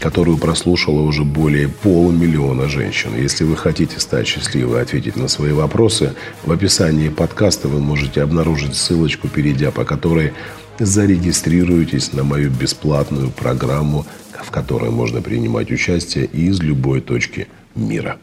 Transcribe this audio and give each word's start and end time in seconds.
которую 0.00 0.38
прослушало 0.38 1.02
уже 1.02 1.24
более 1.24 1.68
полумиллиона 1.68 2.68
женщин. 2.68 3.14
Если 3.14 3.44
вы 3.44 3.56
хотите 3.56 4.00
стать 4.00 4.26
счастливой 4.26 4.78
и 4.78 4.82
ответить 4.82 5.16
на 5.16 5.28
свои 5.28 5.52
вопросы, 5.52 6.14
в 6.44 6.50
описании 6.50 7.10
подкаста 7.10 7.68
вы 7.68 7.80
можете 7.80 8.22
обнаружить 8.22 8.74
ссылочку, 8.74 9.28
перейдя 9.28 9.70
по 9.70 9.84
которой 9.84 10.32
зарегистрируйтесь 10.78 12.14
на 12.14 12.24
мою 12.24 12.50
бесплатную 12.50 13.30
программу, 13.30 14.06
в 14.42 14.50
которой 14.50 14.90
можно 14.90 15.20
принимать 15.20 15.70
участие 15.70 16.24
из 16.24 16.60
любой 16.60 17.02
точки 17.02 17.48
мира. 17.74 18.18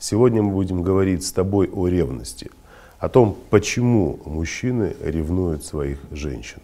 Сегодня 0.00 0.42
мы 0.42 0.50
будем 0.50 0.82
говорить 0.82 1.24
с 1.24 1.32
тобой 1.32 1.70
о 1.72 1.86
ревности, 1.86 2.50
о 2.98 3.08
том, 3.08 3.38
почему 3.50 4.18
мужчины 4.24 4.96
ревнуют 5.00 5.64
своих 5.64 5.98
женщин. 6.10 6.60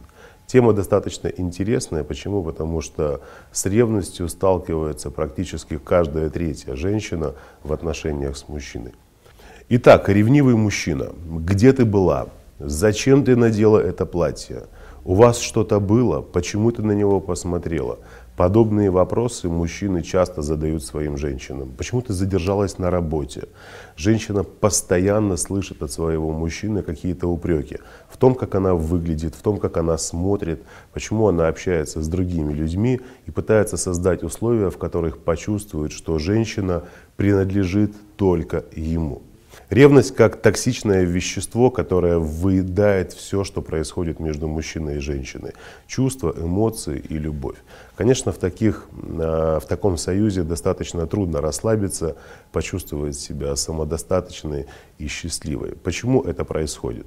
Тема 0.51 0.73
достаточно 0.73 1.29
интересная. 1.29 2.03
Почему? 2.03 2.43
Потому 2.43 2.81
что 2.81 3.21
с 3.53 3.67
ревностью 3.67 4.29
сталкивается 4.29 5.13
практически 5.13 5.79
каждая 5.79 6.29
третья 6.29 6.75
женщина 6.75 7.35
в 7.63 7.73
отношениях 7.73 8.37
с 8.37 8.49
мужчиной. 8.49 8.95
Итак, 9.69 10.09
ревнивый 10.09 10.57
мужчина, 10.57 11.13
где 11.25 11.73
ты 11.73 11.85
была? 11.85 12.27
Зачем 12.59 13.25
ты 13.25 13.37
надела 13.37 13.79
это 13.79 14.07
платье? 14.07 14.65
У 15.05 15.15
вас 15.15 15.39
что-то 15.39 15.79
было? 15.79 16.21
Почему 16.21 16.73
ты 16.73 16.83
на 16.83 16.93
него 16.93 17.21
посмотрела? 17.21 18.01
Подобные 18.41 18.91
вопросы 18.91 19.51
мужчины 19.51 20.03
часто 20.03 20.41
задают 20.41 20.83
своим 20.83 21.19
женщинам. 21.19 21.75
Почему 21.77 22.01
ты 22.01 22.15
задержалась 22.15 22.79
на 22.79 22.91
работе? 22.91 23.49
Женщина 23.97 24.45
постоянно 24.45 25.37
слышит 25.37 25.83
от 25.83 25.93
своего 25.93 26.33
мужчины 26.33 26.83
какие-то 26.83 27.29
упреки 27.29 27.81
в 28.09 28.17
том, 28.17 28.35
как 28.35 28.55
она 28.55 28.73
выглядит, 28.73 29.35
в 29.35 29.43
том, 29.43 29.59
как 29.59 29.77
она 29.77 29.99
смотрит, 29.99 30.63
почему 30.95 31.29
она 31.29 31.49
общается 31.49 32.01
с 32.01 32.09
другими 32.09 32.55
людьми 32.55 33.03
и 33.27 33.31
пытается 33.31 33.77
создать 33.77 34.23
условия, 34.23 34.71
в 34.71 34.79
которых 34.79 35.19
почувствует, 35.19 35.93
что 35.93 36.19
женщина 36.19 36.85
принадлежит 37.19 37.93
только 38.17 38.65
ему. 38.75 39.21
Ревность 39.71 40.17
как 40.17 40.43
токсичное 40.43 41.05
вещество, 41.05 41.71
которое 41.71 42.19
выедает 42.19 43.13
все, 43.13 43.45
что 43.45 43.63
происходит 43.63 44.19
между 44.19 44.49
мужчиной 44.49 44.97
и 44.97 44.99
женщиной. 44.99 45.53
Чувства, 45.87 46.35
эмоции 46.37 46.99
и 46.99 47.17
любовь. 47.17 47.59
Конечно, 47.95 48.33
в, 48.33 48.39
таких, 48.39 48.89
а, 48.93 49.61
в 49.61 49.67
таком 49.67 49.97
союзе 49.97 50.43
достаточно 50.43 51.07
трудно 51.07 51.41
расслабиться, 51.41 52.17
почувствовать 52.51 53.15
себя 53.15 53.55
самодостаточной 53.55 54.67
и 54.99 55.07
счастливой. 55.07 55.77
Почему 55.77 56.23
это 56.23 56.45
происходит? 56.45 57.07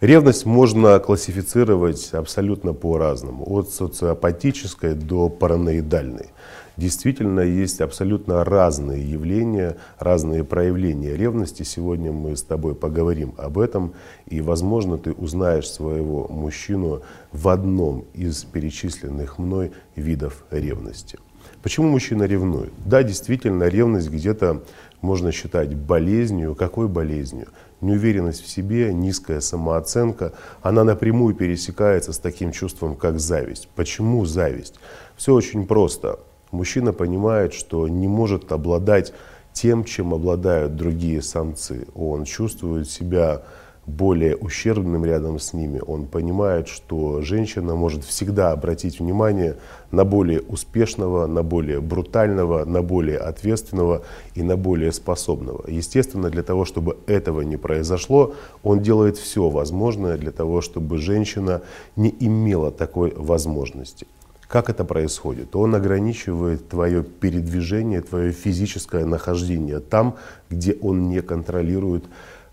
Ревность 0.00 0.44
можно 0.44 0.98
классифицировать 0.98 2.12
абсолютно 2.12 2.72
по-разному, 2.72 3.44
от 3.48 3.70
социопатической 3.70 4.94
до 4.94 5.28
параноидальной 5.28 6.30
действительно 6.80 7.40
есть 7.40 7.80
абсолютно 7.80 8.42
разные 8.42 9.08
явления, 9.08 9.76
разные 9.98 10.42
проявления 10.42 11.14
ревности. 11.14 11.62
Сегодня 11.62 12.10
мы 12.10 12.34
с 12.34 12.42
тобой 12.42 12.74
поговорим 12.74 13.34
об 13.36 13.58
этом, 13.58 13.92
и, 14.26 14.40
возможно, 14.40 14.96
ты 14.98 15.12
узнаешь 15.12 15.70
своего 15.70 16.26
мужчину 16.28 17.02
в 17.32 17.48
одном 17.48 18.06
из 18.14 18.44
перечисленных 18.44 19.38
мной 19.38 19.72
видов 19.94 20.44
ревности. 20.50 21.18
Почему 21.62 21.90
мужчина 21.90 22.22
ревнует? 22.22 22.72
Да, 22.86 23.02
действительно, 23.02 23.64
ревность 23.64 24.08
где-то 24.08 24.62
можно 25.02 25.30
считать 25.32 25.74
болезнью. 25.74 26.54
Какой 26.54 26.88
болезнью? 26.88 27.48
Неуверенность 27.82 28.42
в 28.42 28.48
себе, 28.48 28.92
низкая 28.94 29.40
самооценка, 29.40 30.32
она 30.62 30.84
напрямую 30.84 31.34
пересекается 31.34 32.12
с 32.14 32.18
таким 32.18 32.52
чувством, 32.52 32.94
как 32.94 33.20
зависть. 33.20 33.68
Почему 33.74 34.24
зависть? 34.24 34.76
Все 35.16 35.34
очень 35.34 35.66
просто. 35.66 36.20
Мужчина 36.50 36.92
понимает, 36.92 37.52
что 37.54 37.88
не 37.88 38.08
может 38.08 38.52
обладать 38.52 39.12
тем, 39.52 39.84
чем 39.84 40.14
обладают 40.14 40.76
другие 40.76 41.22
самцы. 41.22 41.86
Он 41.94 42.24
чувствует 42.24 42.88
себя 42.88 43.42
более 43.86 44.36
ущербным 44.36 45.04
рядом 45.04 45.38
с 45.38 45.52
ними. 45.52 45.80
Он 45.84 46.06
понимает, 46.06 46.68
что 46.68 47.22
женщина 47.22 47.74
может 47.74 48.04
всегда 48.04 48.52
обратить 48.52 49.00
внимание 49.00 49.56
на 49.90 50.04
более 50.04 50.40
успешного, 50.42 51.26
на 51.26 51.42
более 51.42 51.80
брутального, 51.80 52.64
на 52.64 52.82
более 52.82 53.18
ответственного 53.18 54.02
и 54.34 54.42
на 54.42 54.56
более 54.56 54.92
способного. 54.92 55.64
Естественно, 55.68 56.30
для 56.30 56.42
того, 56.42 56.64
чтобы 56.64 56.98
этого 57.06 57.40
не 57.40 57.56
произошло, 57.56 58.34
он 58.62 58.80
делает 58.80 59.16
все 59.16 59.48
возможное 59.48 60.16
для 60.16 60.30
того, 60.30 60.60
чтобы 60.60 60.98
женщина 60.98 61.62
не 61.96 62.14
имела 62.20 62.70
такой 62.70 63.12
возможности. 63.16 64.06
Как 64.50 64.68
это 64.68 64.84
происходит? 64.84 65.54
Он 65.54 65.76
ограничивает 65.76 66.68
твое 66.68 67.04
передвижение, 67.04 68.00
твое 68.00 68.32
физическое 68.32 69.04
нахождение 69.04 69.78
там, 69.78 70.16
где 70.50 70.76
он 70.82 71.08
не 71.08 71.22
контролирует 71.22 72.06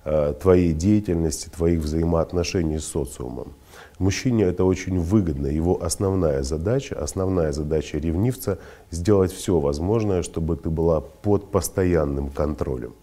э, 0.05 0.35
твоей 0.39 0.73
деятельности, 0.73 1.49
твоих 1.49 1.79
взаимоотношений 1.79 2.77
с 2.77 2.85
социумом. 2.85 3.53
Мужчине 3.97 4.43
это 4.43 4.63
очень 4.63 4.99
выгодно. 4.99 5.47
Его 5.47 5.83
основная 5.83 6.43
задача, 6.43 6.95
основная 7.01 7.51
задача 7.51 7.97
ревнивца 7.97 8.59
сделать 8.91 9.31
все 9.31 9.59
возможное, 9.59 10.21
чтобы 10.21 10.55
ты 10.55 10.69
была 10.69 11.01
под 11.01 11.49
постоянным 11.49 12.29
контролем. 12.29 12.93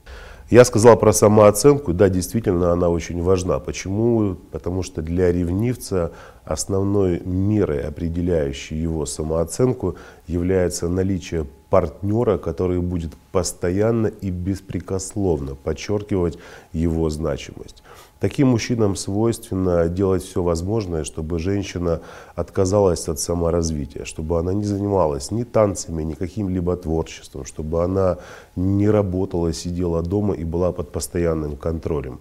Я 0.50 0.64
сказал 0.66 0.98
про 0.98 1.12
самооценку, 1.12 1.94
да, 1.94 2.10
действительно, 2.10 2.72
она 2.72 2.90
очень 2.90 3.22
важна. 3.22 3.58
Почему? 3.60 4.36
Потому 4.52 4.82
что 4.82 5.00
для 5.00 5.32
ревнивца 5.32 6.12
основной 6.44 7.20
мерой, 7.20 7.80
определяющей 7.80 8.76
его 8.76 9.06
самооценку, 9.06 9.96
является 10.26 10.88
наличие 10.88 11.46
партнера, 11.70 12.36
который 12.36 12.80
будет 12.80 13.12
постоянно 13.32 14.08
и 14.08 14.30
беспрекословно 14.30 15.54
подчеркивать 15.54 16.38
его 16.72 17.08
значимость. 17.08 17.82
Таким 18.24 18.48
мужчинам 18.48 18.96
свойственно 18.96 19.86
делать 19.86 20.22
все 20.22 20.42
возможное, 20.42 21.04
чтобы 21.04 21.38
женщина 21.38 22.00
отказалась 22.34 23.06
от 23.06 23.20
саморазвития, 23.20 24.06
чтобы 24.06 24.38
она 24.38 24.54
не 24.54 24.64
занималась 24.64 25.30
ни 25.30 25.42
танцами, 25.44 26.02
ни 26.04 26.14
каким-либо 26.14 26.74
творчеством, 26.76 27.44
чтобы 27.44 27.84
она 27.84 28.16
не 28.56 28.88
работала, 28.88 29.52
сидела 29.52 30.00
дома 30.00 30.32
и 30.32 30.42
была 30.42 30.72
под 30.72 30.90
постоянным 30.90 31.58
контролем. 31.58 32.20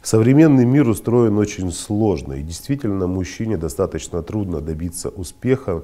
Современный 0.00 0.64
мир 0.64 0.88
устроен 0.88 1.36
очень 1.38 1.72
сложно, 1.72 2.34
и 2.34 2.42
действительно 2.42 3.08
мужчине 3.08 3.56
достаточно 3.56 4.22
трудно 4.22 4.60
добиться 4.60 5.08
успеха, 5.08 5.82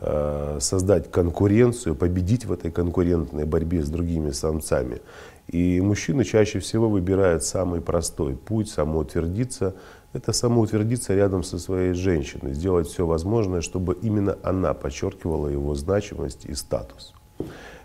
создать 0.00 1.10
конкуренцию, 1.10 1.94
победить 1.94 2.44
в 2.44 2.52
этой 2.52 2.70
конкурентной 2.70 3.44
борьбе 3.44 3.82
с 3.82 3.88
другими 3.88 4.30
самцами. 4.30 5.00
И 5.48 5.80
мужчины 5.80 6.24
чаще 6.24 6.58
всего 6.58 6.88
выбирают 6.88 7.44
самый 7.44 7.80
простой 7.80 8.36
путь, 8.36 8.68
самоутвердиться. 8.68 9.74
Это 10.12 10.32
самоутвердиться 10.32 11.14
рядом 11.14 11.42
со 11.42 11.58
своей 11.58 11.94
женщиной, 11.94 12.52
сделать 12.52 12.88
все 12.88 13.06
возможное, 13.06 13.60
чтобы 13.60 13.96
именно 14.02 14.36
она 14.42 14.74
подчеркивала 14.74 15.48
его 15.48 15.74
значимость 15.74 16.44
и 16.44 16.54
статус. 16.54 17.14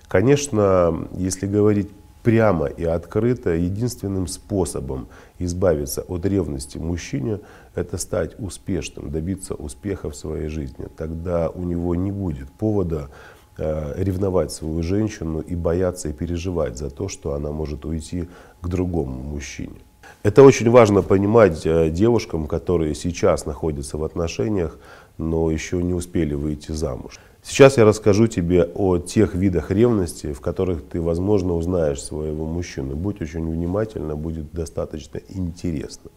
Конечно, 0.07 1.07
если 1.13 1.47
говорить 1.47 1.89
прямо 2.23 2.65
и 2.65 2.83
открыто, 2.83 3.51
единственным 3.51 4.27
способом 4.27 5.07
избавиться 5.39 6.01
от 6.01 6.25
ревности 6.25 6.77
мужчине– 6.77 7.39
это 7.75 7.97
стать 7.97 8.39
успешным, 8.39 9.11
добиться 9.11 9.55
успеха 9.55 10.09
в 10.09 10.15
своей 10.15 10.47
жизни. 10.47 10.87
Тогда 10.97 11.49
у 11.49 11.63
него 11.63 11.95
не 11.95 12.11
будет 12.11 12.49
повода 12.51 13.09
Э, 13.57 13.93
ревновать 13.97 14.51
свою 14.51 14.81
женщину 14.81 15.39
и 15.39 15.55
бояться 15.55 16.09
и 16.09 16.13
переживать 16.13 16.77
за 16.77 16.89
то, 16.89 17.09
что 17.09 17.33
она 17.33 17.51
может 17.51 17.85
уйти 17.85 18.29
к 18.61 18.67
другому 18.67 19.21
мужчине. 19.21 19.75
Это 20.23 20.41
очень 20.41 20.69
важно 20.69 21.01
понимать 21.01 21.65
э, 21.65 21.89
девушкам, 21.89 22.47
которые 22.47 22.95
сейчас 22.95 23.45
находятся 23.45 23.97
в 23.97 24.03
отношениях, 24.03 24.79
но 25.17 25.51
еще 25.51 25.83
не 25.83 25.93
успели 25.93 26.33
выйти 26.33 26.71
замуж. 26.71 27.19
Сейчас 27.43 27.77
я 27.77 27.83
расскажу 27.83 28.27
тебе 28.27 28.63
о 28.63 28.97
тех 28.97 29.35
видах 29.35 29.69
ревности, 29.69 30.31
в 30.31 30.39
которых 30.39 30.83
ты, 30.83 31.01
возможно, 31.01 31.53
узнаешь 31.53 32.01
своего 32.01 32.47
мужчину. 32.47 32.95
Будь 32.95 33.21
очень 33.21 33.51
внимательна, 33.51 34.15
будет 34.15 34.51
достаточно 34.53 35.19
интересно. 35.27 36.09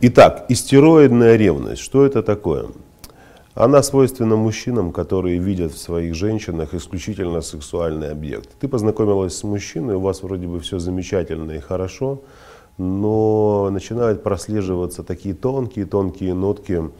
Итак, 0.00 0.46
истероидная 0.48 1.36
ревность. 1.36 1.80
Что 1.80 2.04
это 2.04 2.22
такое? 2.22 2.66
Она 3.54 3.80
свойственна 3.82 4.34
мужчинам, 4.34 4.92
которые 4.92 5.38
видят 5.38 5.72
в 5.72 5.78
своих 5.78 6.14
женщинах 6.16 6.74
исключительно 6.74 7.40
сексуальный 7.40 8.10
объект. 8.10 8.50
Ты 8.58 8.66
познакомилась 8.66 9.36
с 9.36 9.44
мужчиной, 9.44 9.94
у 9.94 10.00
вас 10.00 10.24
вроде 10.24 10.48
бы 10.48 10.58
все 10.58 10.80
замечательно 10.80 11.52
и 11.52 11.60
хорошо, 11.60 12.22
но 12.76 13.70
начинают 13.70 14.24
прослеживаться 14.24 15.04
такие 15.04 15.32
тонкие-тонкие 15.32 16.34
нотки 16.34 16.90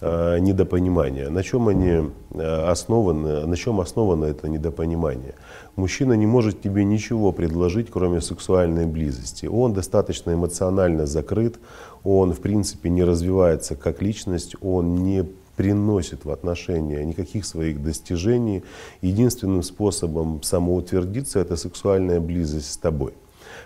э, 0.00 0.38
недопонимания. 0.38 1.28
На 1.28 1.42
чем 1.42 1.68
они 1.68 2.10
э, 2.30 2.70
основаны, 2.70 3.46
на 3.46 3.56
чем 3.56 3.80
основано 3.80 4.24
это 4.24 4.48
недопонимание? 4.48 5.34
Мужчина 5.76 6.14
не 6.14 6.26
может 6.26 6.62
тебе 6.62 6.84
ничего 6.84 7.32
предложить, 7.32 7.90
кроме 7.90 8.22
сексуальной 8.22 8.86
близости. 8.86 9.46
Он 9.46 9.74
достаточно 9.74 10.32
эмоционально 10.32 11.06
закрыт, 11.06 11.58
он 12.04 12.32
в 12.32 12.40
принципе 12.40 12.90
не 12.90 13.04
развивается 13.04 13.76
как 13.76 14.02
личность, 14.02 14.56
он 14.60 14.96
не 14.96 15.24
приносит 15.56 16.24
в 16.24 16.30
отношения 16.30 17.04
никаких 17.04 17.44
своих 17.44 17.82
достижений. 17.82 18.62
Единственным 19.02 19.62
способом 19.62 20.42
самоутвердиться– 20.42 21.38
это 21.40 21.56
сексуальная 21.56 22.20
близость 22.20 22.72
с 22.72 22.76
тобой. 22.78 23.12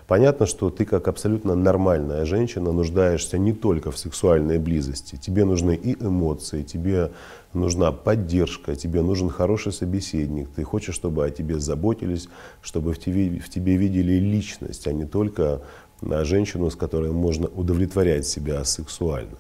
Понятно, 0.07 0.45
что 0.47 0.71
ты 0.71 0.85
как 0.85 1.09
абсолютно 1.09 1.55
нормальная 1.55 2.25
женщина 2.25 2.73
нуждаешься 2.73 3.39
не 3.39 3.53
только 3.53 3.91
в 3.91 3.97
сексуальной 3.97 4.59
близости. 4.59 5.17
Тебе 5.17 5.45
нужны 5.45 5.75
и 5.75 5.95
эмоции, 5.95 6.63
тебе 6.63 7.13
нужна 7.55 7.91
поддержка, 7.93 8.77
тебе 8.77 9.01
нужен 9.01 9.31
хороший 9.31 9.73
собеседник. 9.73 10.49
Ты 10.55 10.65
хочешь, 10.65 10.95
чтобы 10.95 11.25
о 11.25 11.31
тебе 11.31 11.59
заботились, 11.59 12.29
чтобы 12.61 12.93
в 12.93 12.99
тебе, 12.99 13.39
в 13.39 13.49
тебе 13.49 13.77
видели 13.77 14.15
личность, 14.15 14.87
а 14.87 14.93
не 14.93 15.07
только 15.07 15.63
на 16.01 16.25
женщину, 16.25 16.71
с 16.71 16.77
которой 16.77 17.13
можно 17.13 17.49
удовлетворять 17.49 18.27
себя 18.27 18.65
сексуально 18.65 19.37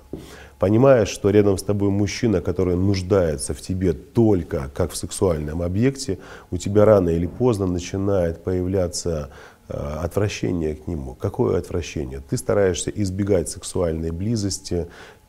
понимаешь, 0.64 1.08
что 1.08 1.28
рядом 1.28 1.58
с 1.58 1.62
тобой 1.62 1.90
мужчина, 1.90 2.40
который 2.40 2.74
нуждается 2.74 3.52
в 3.52 3.60
тебе 3.60 3.92
только 3.92 4.70
как 4.74 4.92
в 4.92 4.96
сексуальном 4.96 5.60
объекте, 5.60 6.18
у 6.50 6.56
тебя 6.56 6.86
рано 6.86 7.10
или 7.10 7.26
поздно 7.26 7.66
начинает 7.66 8.42
появляться 8.42 9.28
э, 9.68 9.74
отвращение 9.76 10.74
к 10.74 10.86
нему. 10.86 11.14
Какое 11.14 11.58
отвращение? 11.58 12.22
Ты 12.30 12.38
стараешься 12.38 12.90
избегать 12.90 13.50
сексуальной 13.50 14.10
близости, 14.10 14.86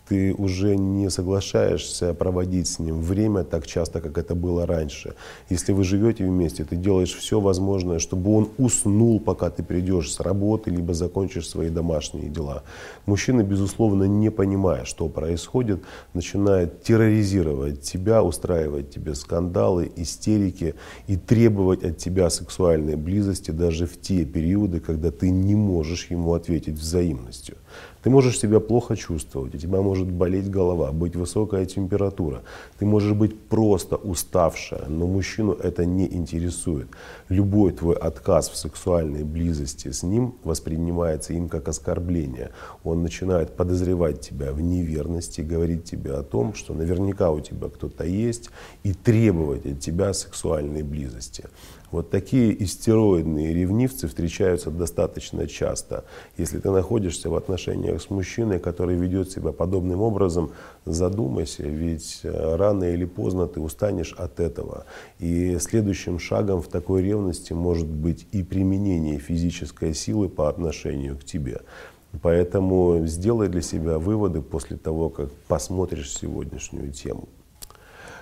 ты 0.07 0.33
уже 0.33 0.75
не 0.75 1.09
соглашаешься 1.09 2.13
проводить 2.13 2.67
с 2.67 2.79
ним 2.79 3.01
время 3.01 3.43
так 3.43 3.65
часто, 3.65 4.01
как 4.01 4.17
это 4.17 4.35
было 4.35 4.65
раньше. 4.65 5.15
Если 5.49 5.73
вы 5.73 5.83
живете 5.83 6.23
вместе, 6.23 6.63
ты 6.63 6.75
делаешь 6.75 7.13
все 7.13 7.39
возможное, 7.39 7.99
чтобы 7.99 8.35
он 8.35 8.49
уснул, 8.57 9.19
пока 9.19 9.49
ты 9.49 9.63
придешь 9.63 10.13
с 10.13 10.19
работы, 10.19 10.69
либо 10.69 10.93
закончишь 10.93 11.49
свои 11.49 11.69
домашние 11.69 12.29
дела. 12.29 12.63
Мужчина, 13.05 13.43
безусловно, 13.43 14.03
не 14.03 14.29
понимая, 14.29 14.85
что 14.85 15.09
происходит, 15.09 15.81
начинает 16.13 16.83
терроризировать 16.83 17.81
тебя, 17.81 18.23
устраивать 18.23 18.91
тебе 18.91 19.15
скандалы, 19.15 19.91
истерики 19.95 20.75
и 21.07 21.17
требовать 21.17 21.83
от 21.83 21.97
тебя 21.97 22.29
сексуальной 22.29 22.95
близости 22.95 23.51
даже 23.51 23.87
в 23.87 23.99
те 23.99 24.25
периоды, 24.25 24.79
когда 24.79 25.11
ты 25.11 25.29
не 25.29 25.55
можешь 25.55 26.07
ему 26.11 26.33
ответить 26.33 26.77
взаимностью. 26.77 27.57
Ты 28.05 28.11
можешь 28.11 28.37
себя 28.37 28.59
плохо 28.59 28.95
чувствовать, 28.95 29.55
у 29.55 29.57
тебя 29.57 29.81
может 29.81 30.11
болеть 30.11 30.47
голова, 30.47 30.91
быть 30.91 31.15
высокая 31.15 31.65
температура. 31.65 32.43
Ты 32.77 32.85
можешь 32.85 33.13
быть 33.13 33.39
просто 33.49 33.95
уставшая, 33.95 34.85
но 34.89 35.07
мужчину 35.07 35.53
это 35.53 35.85
не 35.85 36.05
интересует. 36.05 36.87
Любой 37.29 37.71
твой 37.71 37.95
отказ 37.95 38.49
в 38.49 38.57
сексуальной 38.57 39.23
близости 39.23 39.89
с 39.89 40.03
ним 40.03 40.35
воспринимается 40.43 41.33
им 41.33 41.49
как 41.49 41.67
оскорбление. 41.67 42.51
Он 42.83 43.01
начинает 43.01 43.55
подозревать 43.55 44.21
тебя 44.21 44.51
в 44.51 44.61
неверности, 44.61 45.41
говорить 45.41 45.85
тебе 45.85 46.13
о 46.13 46.21
том, 46.21 46.53
что 46.53 46.75
наверняка 46.75 47.31
у 47.31 47.39
тебя 47.39 47.69
кто-то 47.69 48.03
есть, 48.03 48.51
и 48.83 48.93
требовать 48.93 49.65
от 49.65 49.79
тебя 49.79 50.13
сексуальной 50.13 50.83
близости. 50.83 51.45
Вот 51.91 52.09
такие 52.09 52.63
истероидные 52.63 53.53
ревнивцы 53.53 54.07
встречаются 54.07 54.71
достаточно 54.71 55.47
часто. 55.47 56.03
Если 56.37 56.59
ты 56.59 56.71
находишься 56.71 57.29
в 57.29 57.35
отношениях 57.35 58.01
с 58.01 58.09
мужчиной, 58.09 58.59
который 58.59 58.95
ведет 58.95 59.31
себя 59.31 59.51
подобным 59.51 60.01
образом, 60.01 60.51
задумайся, 60.85 61.63
ведь 61.63 62.21
э, 62.23 62.55
рано 62.55 62.85
или 62.85 63.05
поздно 63.05 63.47
ты 63.47 63.59
устанешь 63.59 64.13
от 64.17 64.39
этого. 64.39 64.85
И 65.19 65.57
следующим 65.59 66.19
шагом 66.19 66.61
в 66.61 66.67
такой 66.67 67.03
ревности 67.03 67.53
может 67.53 67.87
быть 67.87 68.27
и 68.31 68.43
применение 68.43 69.19
физической 69.19 69.93
силы 69.93 70.27
по 70.27 70.49
отношению 70.49 71.17
к 71.17 71.23
тебе. 71.23 71.61
Поэтому 72.21 73.01
сделай 73.05 73.47
для 73.47 73.61
себя 73.61 73.99
выводы 73.99 74.41
после 74.41 74.77
того, 74.77 75.09
как 75.09 75.31
посмотришь 75.47 76.13
сегодняшнюю 76.13 76.91
тему. 76.91 77.27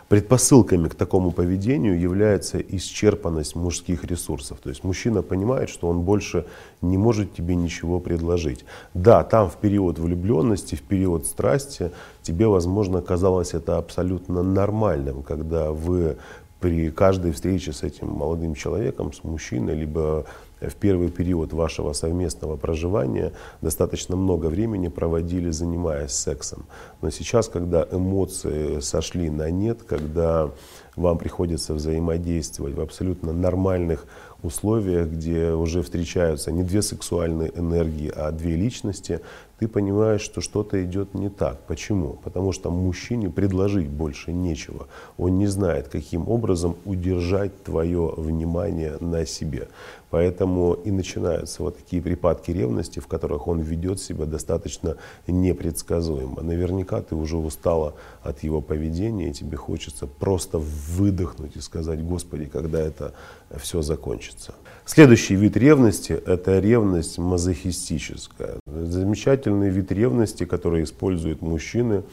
Предпосылками 0.10 0.90
к 0.90 0.96
такому 0.96 1.32
поведению 1.32 2.00
является 2.00 2.60
исчерпанность 2.60 3.56
мужских 3.56 4.04
ресурсов. 4.04 4.60
То 4.62 4.70
есть 4.70 4.84
мужчина 4.84 5.22
понимает, 5.22 5.70
что 5.70 5.88
он 5.88 6.02
больше 6.02 6.46
не 6.82 6.98
может 6.98 7.34
тебе 7.34 7.56
ничего 7.56 8.00
предложить. 8.00 8.66
Да, 8.94 9.24
там 9.24 9.50
в 9.50 9.56
период 9.58 10.00
влюбленности, 10.00 10.76
в 10.76 10.82
период 10.82 11.26
страсти 11.26 11.92
тебе, 12.22 12.48
возможно, 12.48 13.02
казалось 13.02 13.54
это 13.54 13.78
абсолютно 13.78 14.44
нормальным, 14.44 15.24
когда 15.24 15.72
вы 15.72 16.18
при 16.64 16.92
каждой 16.92 17.34
встрече 17.34 17.74
с 17.74 17.84
этим 17.84 18.08
молодым 18.08 18.56
человеком, 18.56 19.12
с 19.12 19.26
мужчиной, 19.26 19.76
либо 19.76 20.24
в 20.62 20.76
первый 20.76 21.10
период 21.10 21.52
вашего 21.52 21.92
совместного 21.92 22.56
проживания 22.56 23.34
достаточно 23.62 24.16
много 24.16 24.46
времени 24.46 24.88
проводили, 24.88 25.50
занимаясь 25.50 26.12
сексом. 26.12 26.66
Но 27.02 27.10
сейчас, 27.10 27.50
когда 27.50 27.86
эмоции 27.92 28.80
сошли 28.80 29.30
на 29.30 29.52
нет, 29.52 29.84
когда 29.84 30.52
вам 30.96 31.18
приходится 31.18 31.74
взаимодействовать 31.74 32.76
в 32.76 32.80
абсолютно 32.80 33.34
нормальных 33.34 34.06
условиях, 34.42 35.10
где 35.10 35.52
уже 35.52 35.82
встречаются 35.82 36.54
не 36.54 36.64
две 36.64 36.82
сексуальные 36.82 37.52
энергии, 37.58 38.10
а 38.16 38.32
две 38.32 38.56
личности, 38.56 39.20
ты 39.64 39.70
понимаешь, 39.70 40.20
что 40.20 40.42
что-то 40.42 40.84
идет 40.84 41.14
не 41.14 41.30
так. 41.30 41.58
Почему? 41.68 42.20
Потому 42.22 42.52
что 42.52 42.70
мужчине 42.70 43.30
предложить 43.30 43.88
больше 43.88 44.34
нечего. 44.34 44.88
Он 45.18 45.40
не 45.40 45.48
знает, 45.48 45.88
каким 45.88 46.28
образом 46.28 46.76
удержать 46.84 47.64
твое 47.64 48.14
внимание 48.18 48.98
на 49.00 49.26
себе. 49.26 49.70
Поэтому 50.10 50.74
и 50.74 50.92
начинаются 50.92 51.64
вот 51.64 51.78
такие 51.78 52.02
припадки 52.02 52.52
ревности, 52.52 53.00
в 53.00 53.08
которых 53.08 53.48
он 53.48 53.62
ведет 53.62 54.02
себя 54.02 54.26
достаточно 54.26 54.98
непредсказуемо. 55.28 56.42
Наверняка 56.42 57.02
ты 57.02 57.16
уже 57.16 57.38
устала 57.38 57.94
от 58.22 58.44
его 58.44 58.60
поведения, 58.60 59.30
и 59.30 59.34
тебе 59.34 59.56
хочется 59.56 60.08
просто 60.08 60.60
выдохнуть 60.60 61.56
и 61.56 61.62
сказать, 61.62 62.04
Господи, 62.04 62.46
когда 62.46 62.82
это 62.82 63.14
все 63.58 63.82
закончится. 63.82 64.54
Следующий 64.86 65.36
вид 65.36 65.56
ревности– 65.56 66.12
это 66.26 66.60
ревность 66.60 67.18
мазохистическая. 67.18 68.60
Замечательный 68.66 69.70
вид 69.70 69.94
ревности, 69.94 70.44
который 70.46 70.84
используют 70.84 71.42
мужчины 71.42 72.04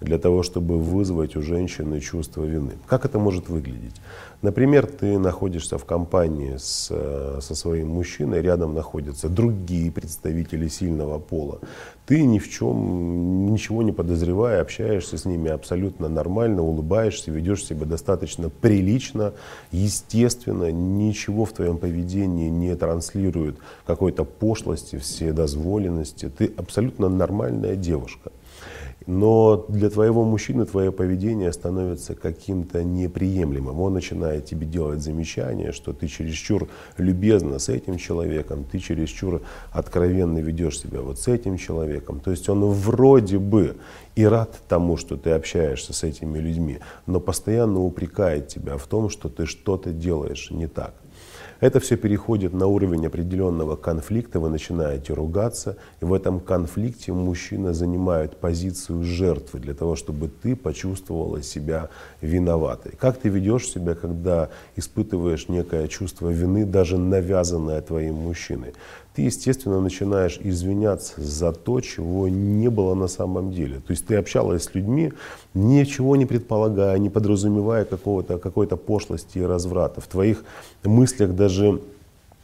для 0.00 0.18
того, 0.18 0.42
чтобы 0.42 0.78
вызвать 0.78 1.36
у 1.36 1.42
женщины 1.42 2.00
чувство 2.00 2.44
вины. 2.44 2.72
Как 2.86 3.04
это 3.04 3.18
может 3.18 3.48
выглядеть? 3.48 3.94
Например, 4.42 4.86
ты 4.86 5.18
находишься 5.18 5.78
в 5.78 5.84
компании 5.84 6.56
с, 6.58 6.88
э, 6.90 7.38
со 7.40 7.54
своим 7.54 7.88
мужчиной, 7.88 8.42
рядом 8.42 8.74
находятся 8.74 9.28
другие 9.28 9.90
представители 9.90 10.68
сильного 10.68 11.18
пола. 11.18 11.60
Ты 12.06 12.22
ни 12.22 12.38
в 12.38 12.48
чем, 12.48 13.46
ничего 13.46 13.82
не 13.82 13.92
подозревая, 13.92 14.60
общаешься 14.60 15.16
с 15.16 15.24
ними 15.24 15.50
абсолютно 15.50 16.08
нормально, 16.08 16.62
улыбаешься, 16.62 17.30
ведешь 17.30 17.64
себя 17.64 17.86
достаточно 17.86 18.50
прилично, 18.50 19.32
естественно, 19.72 20.70
ничего 20.70 21.46
в 21.46 21.52
твоем 21.52 21.78
поведении 21.78 22.50
не 22.50 22.76
транслирует 22.76 23.56
какой-то 23.86 24.24
пошлости, 24.24 24.98
вседозволенности. 24.98 26.28
Ты 26.28 26.52
абсолютно 26.56 27.08
нормальная 27.08 27.74
девушка. 27.74 28.30
Но 29.06 29.64
для 29.68 29.88
твоего 29.88 30.24
мужчины 30.24 30.64
твое 30.66 30.90
поведение 30.90 31.52
становится 31.52 32.16
каким-то 32.16 32.82
неприемлемым. 32.82 33.80
Он 33.80 33.94
начинает 33.94 34.46
тебе 34.46 34.66
делать 34.66 35.00
замечания, 35.00 35.70
что 35.70 35.92
ты 35.92 36.08
чересчур 36.08 36.68
любезно 36.98 37.60
с 37.60 37.68
этим 37.68 37.98
человеком, 37.98 38.64
ты 38.64 38.80
чересчур 38.80 39.42
откровенно 39.70 40.38
ведешь 40.38 40.80
себя 40.80 41.02
вот 41.02 41.20
с 41.20 41.28
этим 41.28 41.56
человеком. 41.56 42.18
То 42.18 42.32
есть 42.32 42.48
он 42.48 42.64
вроде 42.64 43.38
бы 43.38 43.76
и 44.16 44.24
рад 44.24 44.58
тому, 44.68 44.96
что 44.96 45.16
ты 45.16 45.30
общаешься 45.30 45.92
с 45.92 46.02
этими 46.02 46.38
людьми, 46.38 46.78
но 47.06 47.20
постоянно 47.20 47.80
упрекает 47.80 48.48
тебя 48.48 48.76
в 48.76 48.86
том, 48.88 49.08
что 49.08 49.28
ты 49.28 49.46
что-то 49.46 49.92
делаешь 49.92 50.50
не 50.50 50.66
так. 50.66 50.94
Это 51.60 51.80
все 51.80 51.96
переходит 51.96 52.52
на 52.52 52.66
уровень 52.66 53.06
определенного 53.06 53.76
конфликта, 53.76 54.40
вы 54.40 54.50
начинаете 54.50 55.14
ругаться, 55.14 55.78
и 56.02 56.04
в 56.04 56.12
этом 56.12 56.38
конфликте 56.38 57.12
мужчина 57.12 57.72
занимает 57.72 58.36
позицию 58.36 59.02
жертвы 59.04 59.60
для 59.60 59.72
того, 59.72 59.96
чтобы 59.96 60.28
ты 60.28 60.54
почувствовала 60.54 61.42
себя 61.42 61.88
виноватой. 62.20 62.92
Как 62.98 63.16
ты 63.18 63.30
ведешь 63.30 63.68
себя, 63.68 63.94
когда 63.94 64.50
испытываешь 64.76 65.48
некое 65.48 65.88
чувство 65.88 66.28
вины, 66.28 66.66
даже 66.66 66.98
навязанное 66.98 67.80
твоим 67.80 68.14
мужчиной? 68.16 68.74
Ты, 69.16 69.22
естественно, 69.22 69.80
начинаешь 69.80 70.38
извиняться 70.44 71.22
за 71.22 71.50
то, 71.52 71.80
чего 71.80 72.28
не 72.28 72.68
было 72.68 72.94
на 72.94 73.08
самом 73.08 73.50
деле. 73.50 73.76
То 73.76 73.92
есть 73.92 74.06
ты 74.06 74.16
общалась 74.16 74.64
с 74.64 74.74
людьми, 74.74 75.14
ничего 75.54 76.16
не 76.16 76.26
предполагая, 76.26 76.98
не 76.98 77.08
подразумевая 77.08 77.86
какого-то, 77.86 78.36
какой-то 78.36 78.76
пошлости 78.76 79.38
и 79.38 79.42
разврата. 79.42 80.02
В 80.02 80.06
твоих 80.06 80.44
мыслях 80.84 81.34
даже 81.34 81.80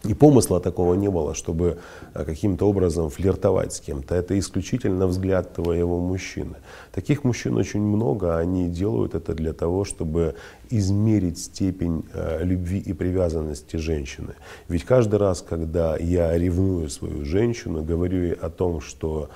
и 0.04 0.14
помысла 0.14 0.60
такого 0.60 0.94
не 0.94 1.08
было, 1.08 1.34
чтобы 1.34 1.78
э, 2.14 2.24
каким-то 2.24 2.68
образом 2.68 3.08
флиртовать 3.08 3.72
с 3.72 3.80
кем-то. 3.80 4.14
Это 4.14 4.36
исключительно 4.38 5.06
взгляд 5.06 5.54
твоего 5.54 6.00
мужчины. 6.00 6.56
Таких 6.92 7.24
мужчин 7.24 7.56
очень 7.56 7.80
много, 7.80 8.36
они 8.36 8.68
делают 8.68 9.14
это 9.14 9.34
для 9.34 9.52
того, 9.52 9.84
чтобы 9.84 10.34
измерить 10.70 11.38
степень 11.38 12.04
э, 12.14 12.42
любви 12.42 12.78
и 12.78 12.92
привязанности 12.92 13.76
женщины. 13.76 14.34
Ведь 14.68 14.84
каждый 14.84 15.18
раз, 15.20 15.42
когда 15.42 15.96
я 15.96 16.36
ревную 16.36 16.88
свою 16.88 17.24
женщину, 17.24 17.84
говорю 17.84 18.22
ей 18.22 18.32
о 18.32 18.50
том, 18.50 18.80
что 18.80 19.28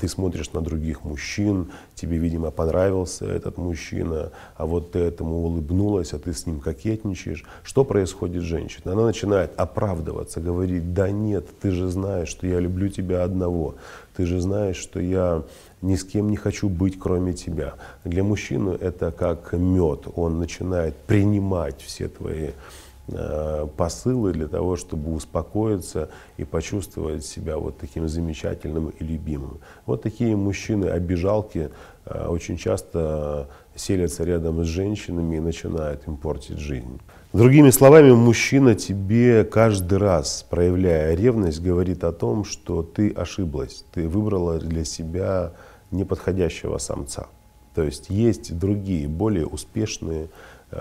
ты 0.00 0.08
смотришь 0.08 0.52
на 0.52 0.60
других 0.60 1.04
мужчин, 1.04 1.70
тебе, 1.94 2.18
видимо, 2.18 2.50
понравился 2.50 3.26
этот 3.26 3.58
мужчина, 3.58 4.30
а 4.56 4.66
вот 4.66 4.92
ты 4.92 5.00
этому 5.00 5.44
улыбнулась, 5.44 6.12
а 6.12 6.18
ты 6.18 6.32
с 6.32 6.46
ним 6.46 6.60
кокетничаешь. 6.60 7.44
Что 7.62 7.84
происходит 7.84 8.42
с 8.42 8.46
женщиной? 8.46 8.92
Она 8.92 9.04
начинает 9.04 9.52
оправдываться, 9.56 10.40
говорить, 10.40 10.94
да 10.94 11.10
нет, 11.10 11.46
ты 11.60 11.70
же 11.70 11.88
знаешь, 11.88 12.28
что 12.28 12.46
я 12.46 12.60
люблю 12.60 12.88
тебя 12.88 13.24
одного, 13.24 13.74
ты 14.16 14.26
же 14.26 14.40
знаешь, 14.40 14.76
что 14.76 15.00
я 15.00 15.42
ни 15.82 15.96
с 15.96 16.04
кем 16.04 16.30
не 16.30 16.36
хочу 16.36 16.68
быть, 16.68 16.98
кроме 16.98 17.34
тебя. 17.34 17.74
Для 18.04 18.22
мужчины 18.22 18.70
это 18.70 19.10
как 19.10 19.52
мед, 19.52 20.06
он 20.14 20.38
начинает 20.38 20.96
принимать 20.96 21.80
все 21.82 22.08
твои 22.08 22.34
Э, 22.34 22.52
посылы 23.76 24.32
для 24.32 24.48
того, 24.48 24.76
чтобы 24.76 25.12
успокоиться 25.12 26.08
и 26.38 26.44
почувствовать 26.44 27.24
себя 27.24 27.58
вот 27.58 27.76
таким 27.76 28.08
замечательным 28.08 28.88
и 28.88 29.04
любимым. 29.04 29.58
Вот 29.84 30.02
такие 30.02 30.34
мужчины-обижалки 30.36 31.70
э, 32.06 32.26
очень 32.26 32.56
часто 32.56 33.48
селятся 33.74 34.24
рядом 34.24 34.64
с 34.64 34.66
женщинами 34.66 35.36
и 35.36 35.40
начинают 35.40 36.08
им 36.08 36.16
портить 36.16 36.58
жизнь. 36.58 36.98
Другими 37.34 37.70
словами, 37.70 38.12
мужчина 38.12 38.74
тебе 38.74 39.44
каждый 39.44 39.98
раз, 39.98 40.46
проявляя 40.48 41.14
ревность, 41.14 41.60
говорит 41.60 42.04
о 42.04 42.12
том, 42.12 42.44
что 42.44 42.82
ты 42.82 43.10
ошиблась, 43.10 43.84
ты 43.92 44.08
выбрала 44.08 44.58
для 44.58 44.84
себя 44.84 45.52
неподходящего 45.90 46.78
самца. 46.78 47.26
То 47.74 47.82
есть 47.82 48.08
есть 48.08 48.56
другие, 48.56 49.08
более 49.08 49.46
успешные, 49.46 50.28
Э, 50.28 50.28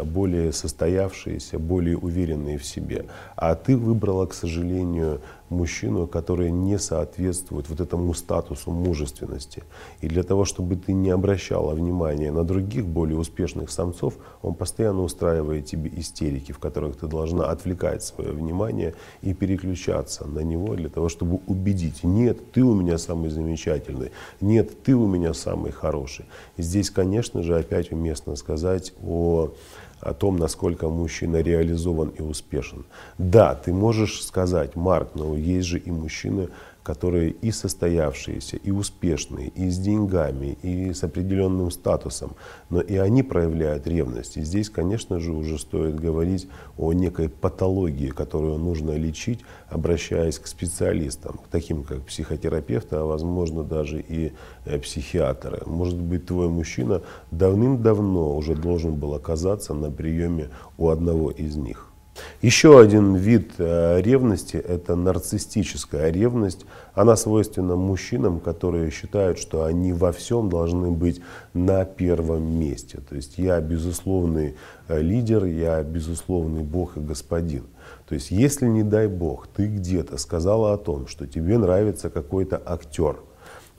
более 0.04 0.52
состоявшиеся, 0.52 1.60
более 1.60 1.98
уверенные 1.98 2.58
в 2.58 2.66
себе. 2.66 3.06
А 3.36 3.56
ты 3.56 3.78
выбрала, 3.78 4.26
к 4.26 4.34
сожалению, 4.34 5.22
мужчину, 5.54 6.08
который 6.08 6.52
не 6.52 6.78
соответствует 6.78 7.70
вот 7.70 7.80
этому 7.80 8.14
статусу 8.14 8.72
мужественности. 8.72 9.64
И 10.02 10.08
для 10.08 10.24
того, 10.24 10.46
чтобы 10.46 10.76
ты 10.76 10.94
не 10.94 11.12
обращала 11.12 11.74
внимания 11.74 12.32
на 12.32 12.44
других 12.44 12.86
более 12.86 13.18
успешных 13.18 13.72
самцов, 13.72 14.16
он 14.42 14.54
постоянно 14.56 15.02
устраивает 15.02 15.66
тебе 15.66 15.92
истерики, 15.96 16.52
в 16.52 16.60
которых 16.60 16.98
ты 16.98 17.08
должна 17.08 17.46
отвлекать 17.46 18.04
свое 18.04 18.32
внимание 18.32 18.96
и 19.22 19.34
переключаться 19.34 20.28
на 20.28 20.40
него 20.40 20.76
для 20.76 20.90
того, 20.90 21.10
чтобы 21.10 21.40
убедить, 21.48 22.04
нет, 22.04 22.52
ты 22.52 22.62
у 22.64 22.74
меня 22.74 22.98
самый 22.98 23.30
замечательный, 23.30 24.12
нет, 24.42 24.84
ты 24.84 24.96
у 24.96 25.08
меня 25.08 25.34
самый 25.34 25.72
хороший. 25.72 26.26
Здесь, 26.58 26.90
конечно 26.90 27.44
же, 27.44 27.56
опять 27.56 27.92
уместно 27.92 28.36
сказать 28.36 28.94
о 29.04 29.54
о 30.00 30.14
том, 30.14 30.38
насколько 30.38 30.90
мужчина 30.90 31.38
реализован 31.42 32.10
и 32.10 32.22
успешен. 32.22 32.86
Да, 33.18 33.56
ты 33.56 33.74
можешь 33.74 34.24
сказать, 34.24 34.76
Марк, 34.76 35.10
но 35.16 35.36
есть 35.36 35.68
же 35.68 35.80
и 35.80 35.92
мужчины, 35.92 36.50
которые 36.84 37.32
и 37.32 37.52
состоявшиеся, 37.52 38.58
и 38.58 38.72
успешные, 38.72 39.48
и 39.48 39.70
с 39.70 39.78
деньгами, 39.78 40.58
и 40.62 40.94
с 40.94 41.04
определенным 41.04 41.72
статусом, 41.72 42.36
но 42.70 42.82
и 42.82 42.98
они 42.98 43.24
проявляют 43.24 43.88
ревность. 43.88 44.38
И 44.38 44.42
здесь, 44.42 44.70
конечно 44.70 45.20
же, 45.20 45.32
уже 45.32 45.58
стоит 45.58 46.00
говорить 46.00 46.48
о 46.78 46.92
некой 46.94 47.30
патологии, 47.30 48.10
которую 48.10 48.58
нужно 48.58 48.92
лечить, 48.92 49.40
обращаясь 49.70 50.40
к 50.40 50.48
специалистам, 50.48 51.40
таким 51.50 51.84
как 51.84 52.02
психотерапевты, 52.04 52.98
а 52.98 53.06
возможно 53.06 53.64
даже 53.64 54.02
и 54.02 54.34
э, 54.66 54.80
психиатры. 54.80 55.62
Может 55.66 56.00
быть, 56.00 56.26
твой 56.26 56.50
мужчина 56.50 57.02
давным-давно 57.32 58.36
уже 58.36 58.56
должен 58.56 58.96
был 58.96 59.14
оказаться 59.14 59.74
на 59.74 59.90
приеме 59.90 60.50
у 60.78 60.90
одного 60.90 61.32
из 61.32 61.56
них. 61.56 61.93
Еще 62.42 62.80
один 62.80 63.16
вид 63.16 63.54
э, 63.58 64.02
ревности– 64.02 64.58
это 64.58 64.96
нарциссическая 64.96 66.12
ревность. 66.12 66.66
Она 66.94 67.16
свойственна 67.16 67.76
мужчинам, 67.76 68.40
которые 68.40 68.92
считают, 68.92 69.40
что 69.40 69.64
они 69.64 69.94
во 69.94 70.12
всем 70.12 70.50
должны 70.50 70.92
быть 70.92 71.22
на 71.54 71.86
первом 71.86 72.44
месте. 72.44 73.00
То 73.08 73.16
есть 73.16 73.38
я 73.38 73.60
безусловный 73.62 74.56
э, 74.88 75.02
лидер, 75.02 75.46
я 75.46 75.82
безусловный 75.82 76.64
Бог 76.64 76.98
и 76.98 77.00
Господин. 77.00 77.64
То 78.08 78.16
есть 78.16 78.30
если, 78.30 78.68
не 78.68 78.84
дай 78.84 79.08
Бог, 79.08 79.48
ты 79.48 79.66
где-то 79.68 80.18
сказала 80.18 80.74
о 80.74 80.78
том, 80.78 81.08
что 81.08 81.26
тебе 81.26 81.58
нравится 81.58 82.10
какой-то 82.10 82.62
актер, 82.64 83.18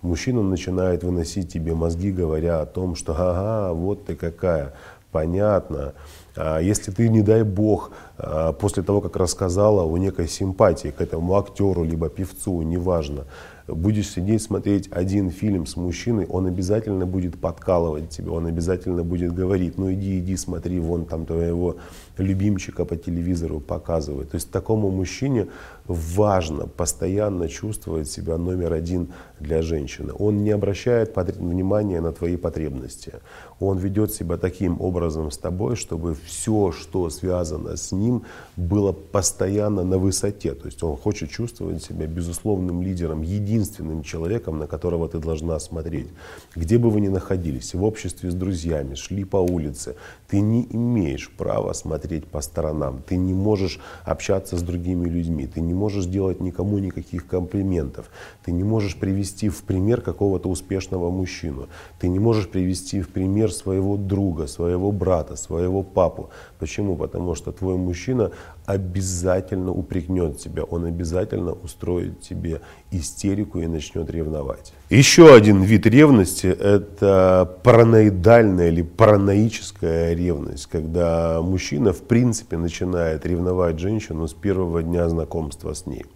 мужчина 0.02 0.42
начинает 0.42 1.04
выносить 1.04 1.52
тебе 1.52 1.74
мозги, 1.74 2.10
говоря 2.10 2.60
о 2.60 2.66
том, 2.66 2.94
что 2.96 3.12
ага, 3.12 3.72
вот 3.72 4.06
ты 4.06 4.16
какая, 4.16 4.74
понятно, 5.12 5.94
если 6.36 6.90
ты, 6.90 7.08
не 7.08 7.22
дай 7.22 7.44
бог, 7.44 7.92
а, 8.18 8.52
после 8.52 8.82
того, 8.82 9.00
как 9.00 9.16
рассказала 9.16 9.84
о 9.84 9.96
некой 9.98 10.28
симпатии 10.28 10.88
к 10.88 11.00
этому 11.00 11.36
актеру, 11.36 11.84
либо 11.84 12.08
певцу, 12.08 12.62
неважно, 12.62 13.24
будешь 13.66 14.10
сидеть, 14.10 14.42
смотреть 14.42 14.88
один 14.90 15.30
фильм 15.30 15.66
с 15.66 15.76
мужчиной, 15.76 16.26
он 16.26 16.46
обязательно 16.46 17.06
будет 17.06 17.40
подкалывать 17.40 18.10
тебя, 18.10 18.32
он 18.32 18.46
обязательно 18.46 19.04
будет 19.04 19.32
говорить, 19.32 19.78
ну 19.78 19.92
иди, 19.92 20.18
иди, 20.18 20.36
смотри, 20.36 20.78
вон 20.80 21.06
там 21.06 21.24
твоего 21.24 21.76
любимчика 22.18 22.84
по 22.84 22.96
телевизору 22.96 23.60
показывают. 23.60 24.30
То 24.30 24.34
есть 24.36 24.50
такому 24.50 24.90
мужчине 24.90 25.46
важно 25.86 26.66
постоянно 26.66 27.48
чувствовать 27.48 28.08
себя 28.08 28.38
номер 28.38 28.72
один 28.72 29.12
для 29.40 29.62
женщины. 29.62 30.12
Он 30.18 30.42
не 30.42 30.50
обращает 30.50 31.14
внимания 31.14 32.00
на 32.00 32.12
твои 32.12 32.36
потребности. 32.36 33.14
Он 33.60 33.78
ведет 33.78 34.12
себя 34.12 34.36
таким 34.36 34.80
образом 34.80 35.30
с 35.30 35.38
тобой, 35.38 35.76
чтобы 35.76 36.14
все, 36.14 36.72
что 36.72 37.10
связано 37.10 37.76
с 37.76 37.92
ним, 37.92 38.24
было 38.56 38.92
постоянно 38.92 39.84
на 39.84 39.98
высоте. 39.98 40.54
То 40.54 40.66
есть 40.66 40.82
он 40.82 40.96
хочет 40.96 41.30
чувствовать 41.30 41.82
себя 41.82 42.06
безусловным 42.06 42.82
лидером, 42.82 43.22
единственным 43.22 44.02
человеком, 44.02 44.58
на 44.58 44.66
которого 44.66 45.08
ты 45.08 45.18
должна 45.18 45.58
смотреть. 45.60 46.08
Где 46.56 46.78
бы 46.78 46.90
вы 46.90 47.00
ни 47.00 47.08
находились, 47.08 47.74
в 47.74 47.84
обществе 47.84 48.30
с 48.30 48.34
друзьями, 48.34 48.94
шли 48.94 49.24
по 49.24 49.36
улице, 49.36 49.96
ты 50.28 50.40
не 50.40 50.66
имеешь 50.70 51.30
права 51.30 51.72
смотреть 51.74 52.26
по 52.26 52.40
сторонам, 52.40 53.02
ты 53.06 53.16
не 53.16 53.34
можешь 53.34 53.80
общаться 54.04 54.56
с 54.56 54.62
другими 54.62 55.08
людьми, 55.08 55.46
ты 55.46 55.60
не 55.60 55.73
можешь 55.74 56.06
делать 56.06 56.40
никому 56.40 56.78
никаких 56.78 57.26
комплиментов, 57.26 58.10
ты 58.44 58.52
не 58.52 58.64
можешь 58.64 58.96
привести 58.96 59.48
в 59.48 59.62
пример 59.62 60.00
какого-то 60.00 60.48
успешного 60.48 61.10
мужчину, 61.10 61.68
ты 62.00 62.08
не 62.08 62.18
можешь 62.18 62.48
привести 62.48 63.00
в 63.00 63.08
пример 63.08 63.52
своего 63.52 63.96
друга, 63.96 64.46
своего 64.46 64.92
брата, 64.92 65.36
своего 65.36 65.82
папу. 65.82 66.30
Почему? 66.58 66.96
Потому 66.96 67.34
что 67.34 67.52
твой 67.52 67.76
мужчина 67.76 68.30
обязательно 68.66 69.72
упрекнет 69.72 70.38
тебя, 70.38 70.64
он 70.64 70.84
обязательно 70.84 71.52
устроит 71.52 72.20
тебе 72.20 72.60
истерику 72.90 73.60
и 73.60 73.66
начнет 73.66 74.10
ревновать. 74.10 74.72
Еще 74.90 75.34
один 75.34 75.62
вид 75.62 75.86
ревности– 75.86 76.46
это 76.60 77.58
параноидальная 77.62 78.68
или 78.68 78.82
параноическая 78.82 80.14
ревность, 80.14 80.66
когда 80.66 81.40
мужчина 81.42 81.92
в 81.92 82.02
принципе 82.02 82.56
начинает 82.56 83.26
ревновать 83.26 83.78
женщину 83.78 84.26
с 84.28 84.34
первого 84.34 84.82
дня 84.82 85.08
знакомства 85.08 85.74
с 85.74 85.86
ней. 85.86 86.06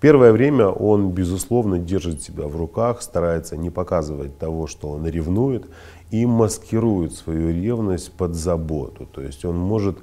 Первое 0.00 0.30
время 0.30 0.68
он, 0.68 1.10
безусловно, 1.10 1.78
держит 1.78 2.22
себя 2.22 2.46
в 2.46 2.56
руках, 2.56 3.02
старается 3.02 3.56
не 3.56 3.68
показывать 3.68 4.38
того, 4.38 4.68
что 4.68 4.90
он 4.90 5.06
ревнует, 5.06 5.66
и 6.10 6.24
маскирует 6.24 7.14
свою 7.14 7.50
ревность 7.50 8.12
под 8.12 8.34
заботу. 8.34 9.06
То 9.12 9.20
есть 9.20 9.44
он 9.44 9.56
может 9.56 9.98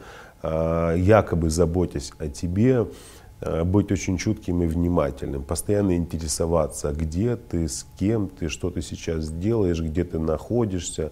якобы 0.95 1.49
заботясь 1.49 2.11
о 2.19 2.27
тебе, 2.27 2.85
а, 3.41 3.63
быть 3.63 3.91
очень 3.91 4.17
чутким 4.17 4.63
и 4.63 4.67
внимательным, 4.67 5.43
постоянно 5.43 5.95
интересоваться, 5.95 6.93
где 6.93 7.35
ты, 7.35 7.67
с 7.67 7.85
кем 7.99 8.29
ты, 8.29 8.49
что 8.49 8.69
ты 8.69 8.81
сейчас 8.81 9.29
делаешь, 9.29 9.81
где 9.81 10.03
ты 10.03 10.19
находишься. 10.19 11.11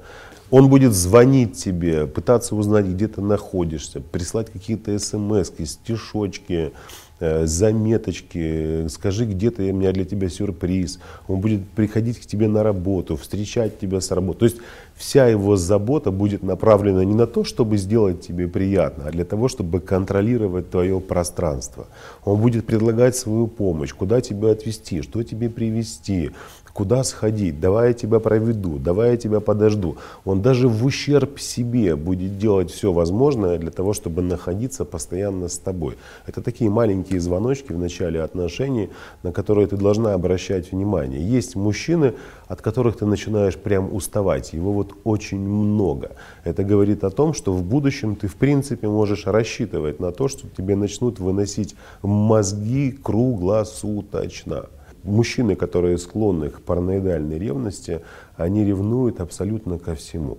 Он 0.49 0.69
будет 0.69 0.93
звонить 0.93 1.57
тебе, 1.57 2.07
пытаться 2.07 2.55
узнать, 2.55 2.85
где 2.85 3.07
ты 3.07 3.21
находишься, 3.21 3.99
прислать 3.99 4.51
какие-то 4.51 4.97
смс, 4.97 5.51
стишочки, 5.65 6.71
э, 7.19 7.45
заметочки, 7.45 8.87
скажи, 8.87 9.25
где-то 9.25 9.61
у 9.61 9.73
меня 9.73 9.91
для 9.91 10.05
тебя 10.05 10.29
сюрприз. 10.29 10.99
Он 11.27 11.41
будет 11.41 11.67
приходить 11.69 12.19
к 12.19 12.25
тебе 12.25 12.47
на 12.47 12.63
работу, 12.63 13.17
встречать 13.17 13.79
тебя 13.79 13.99
с 13.99 14.11
работы. 14.11 14.39
То 14.39 14.45
есть 14.45 14.57
вся 15.03 15.27
его 15.27 15.57
забота 15.57 16.11
будет 16.11 16.43
направлена 16.43 17.03
не 17.03 17.13
на 17.13 17.27
то, 17.27 17.43
чтобы 17.43 17.77
сделать 17.77 18.21
тебе 18.21 18.47
приятно, 18.47 19.03
а 19.07 19.11
для 19.11 19.25
того, 19.25 19.49
чтобы 19.49 19.81
контролировать 19.81 20.69
твое 20.69 21.01
пространство. 21.01 21.87
Он 22.23 22.39
будет 22.39 22.65
предлагать 22.65 23.17
свою 23.17 23.47
помощь, 23.47 23.93
куда 23.93 24.21
тебя 24.21 24.51
отвезти, 24.51 25.01
что 25.01 25.23
тебе 25.23 25.49
привезти, 25.49 26.31
куда 26.73 27.03
сходить, 27.03 27.59
давай 27.59 27.89
я 27.89 27.93
тебя 27.93 28.19
проведу, 28.19 28.79
давай 28.79 29.11
я 29.11 29.17
тебя 29.17 29.39
подожду. 29.39 29.97
Он 30.25 30.41
даже 30.41 30.67
в 30.67 30.85
ущерб 30.85 31.39
себе 31.39 31.95
будет 31.95 32.37
делать 32.37 32.71
все 32.71 32.91
возможное 32.91 33.57
для 33.57 33.71
того, 33.71 33.93
чтобы 33.93 34.21
находиться 34.21 34.85
постоянно 34.85 35.49
с 35.49 35.57
тобой. 35.59 35.97
Это 36.25 36.41
такие 36.41 36.69
маленькие 36.69 37.19
звоночки 37.19 37.73
в 37.73 37.77
начале 37.77 38.21
отношений, 38.21 38.89
на 39.21 39.31
которые 39.31 39.67
ты 39.67 39.77
должна 39.77 40.13
обращать 40.13 40.71
внимание. 40.71 41.21
Есть 41.21 41.55
мужчины, 41.55 42.13
от 42.47 42.61
которых 42.61 42.97
ты 42.97 43.05
начинаешь 43.05 43.55
прям 43.55 43.93
уставать. 43.93 44.53
Его 44.53 44.73
вот 44.73 44.92
очень 45.03 45.39
много. 45.39 46.11
Это 46.43 46.63
говорит 46.63 47.03
о 47.03 47.09
том, 47.09 47.33
что 47.33 47.53
в 47.53 47.63
будущем 47.63 48.15
ты 48.15 48.27
в 48.27 48.35
принципе 48.35 48.87
можешь 48.87 49.25
рассчитывать 49.25 49.99
на 49.99 50.11
то, 50.11 50.27
что 50.27 50.47
тебе 50.49 50.75
начнут 50.75 51.19
выносить 51.19 51.75
мозги 52.01 52.91
круглосуточно 52.91 54.67
мужчины, 55.03 55.55
которые 55.55 55.97
склонны 55.97 56.49
к 56.49 56.61
параноидальной 56.61 57.37
ревности, 57.37 58.01
они 58.37 58.65
ревнуют 58.65 59.19
абсолютно 59.19 59.77
ко 59.77 59.95
всему. 59.95 60.37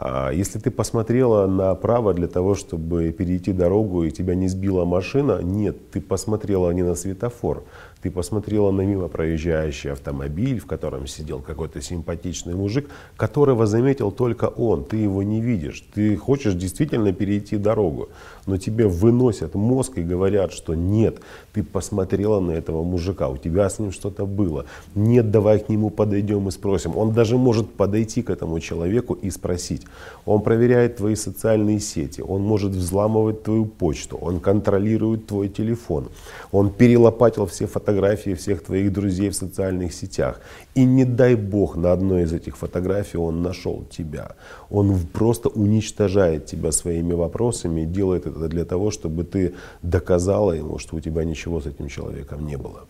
А 0.00 0.30
если 0.30 0.60
ты 0.60 0.70
посмотрела 0.70 1.48
направо 1.48 2.14
для 2.14 2.28
того, 2.28 2.54
чтобы 2.54 3.10
перейти 3.10 3.52
дорогу 3.52 4.04
и 4.04 4.12
тебя 4.12 4.36
не 4.36 4.46
сбила 4.46 4.84
машина, 4.84 5.40
нет, 5.42 5.90
ты 5.90 6.00
посмотрела 6.00 6.70
не 6.70 6.84
на 6.84 6.94
светофор, 6.94 7.64
ты 8.00 8.12
посмотрела 8.12 8.70
на 8.70 8.82
мимо 8.82 9.08
проезжающий 9.08 9.90
автомобиль, 9.90 10.60
в 10.60 10.66
котором 10.66 11.08
сидел 11.08 11.40
какой-то 11.40 11.82
симпатичный 11.82 12.54
мужик, 12.54 12.88
которого 13.16 13.66
заметил 13.66 14.12
только 14.12 14.44
он, 14.44 14.84
ты 14.84 14.98
его 14.98 15.24
не 15.24 15.40
видишь. 15.40 15.84
Ты 15.92 16.16
хочешь 16.16 16.54
действительно 16.54 17.12
перейти 17.12 17.56
дорогу, 17.56 18.10
но 18.46 18.56
тебе 18.56 18.86
выносят 18.86 19.56
мозг 19.56 19.98
и 19.98 20.04
говорят, 20.04 20.52
что 20.52 20.76
нет, 20.76 21.20
ты 21.52 21.64
посмотрела 21.64 22.38
на 22.38 22.52
этого 22.52 22.84
мужика, 22.84 23.28
у 23.28 23.36
тебя 23.36 23.68
с 23.68 23.80
ним 23.80 23.90
что-то 23.90 24.26
было. 24.26 24.66
Нет, 24.94 25.32
давай 25.32 25.58
к 25.58 25.68
нему 25.68 25.90
подойдем 25.90 26.46
и 26.46 26.52
спросим. 26.52 26.96
Он 26.96 27.12
даже 27.12 27.36
может 27.36 27.72
подойти 27.72 28.22
к 28.22 28.30
этому 28.30 28.60
человеку 28.60 29.14
и 29.14 29.28
спросить. 29.30 29.87
Он 30.26 30.42
проверяет 30.42 30.96
твои 30.96 31.14
социальные 31.14 31.80
сети, 31.80 32.20
он 32.20 32.42
может 32.42 32.72
взламывать 32.72 33.42
твою 33.42 33.64
почту, 33.64 34.18
он 34.20 34.40
контролирует 34.40 35.26
твой 35.26 35.48
телефон, 35.48 36.08
он 36.52 36.70
перелопатил 36.70 37.46
все 37.46 37.66
фотографии 37.66 38.34
всех 38.34 38.62
твоих 38.62 38.92
друзей 38.92 39.30
в 39.30 39.34
социальных 39.34 39.94
сетях. 39.94 40.40
И 40.74 40.84
не 40.84 41.04
дай 41.04 41.34
бог 41.34 41.76
на 41.76 41.92
одной 41.92 42.22
из 42.22 42.32
этих 42.32 42.56
фотографий 42.56 43.18
он 43.18 43.42
нашел 43.42 43.84
тебя. 43.90 44.32
Он 44.70 44.98
просто 45.12 45.48
уничтожает 45.48 46.46
тебя 46.46 46.72
своими 46.72 47.14
вопросами 47.14 47.82
и 47.82 47.86
делает 47.86 48.26
это 48.26 48.48
для 48.48 48.64
того, 48.64 48.90
чтобы 48.90 49.24
ты 49.24 49.54
доказала 49.82 50.52
ему, 50.52 50.78
что 50.78 50.96
у 50.96 51.00
тебя 51.00 51.24
ничего 51.24 51.60
с 51.60 51.66
этим 51.66 51.88
человеком 51.88 52.46
не 52.46 52.56
было. 52.56 52.80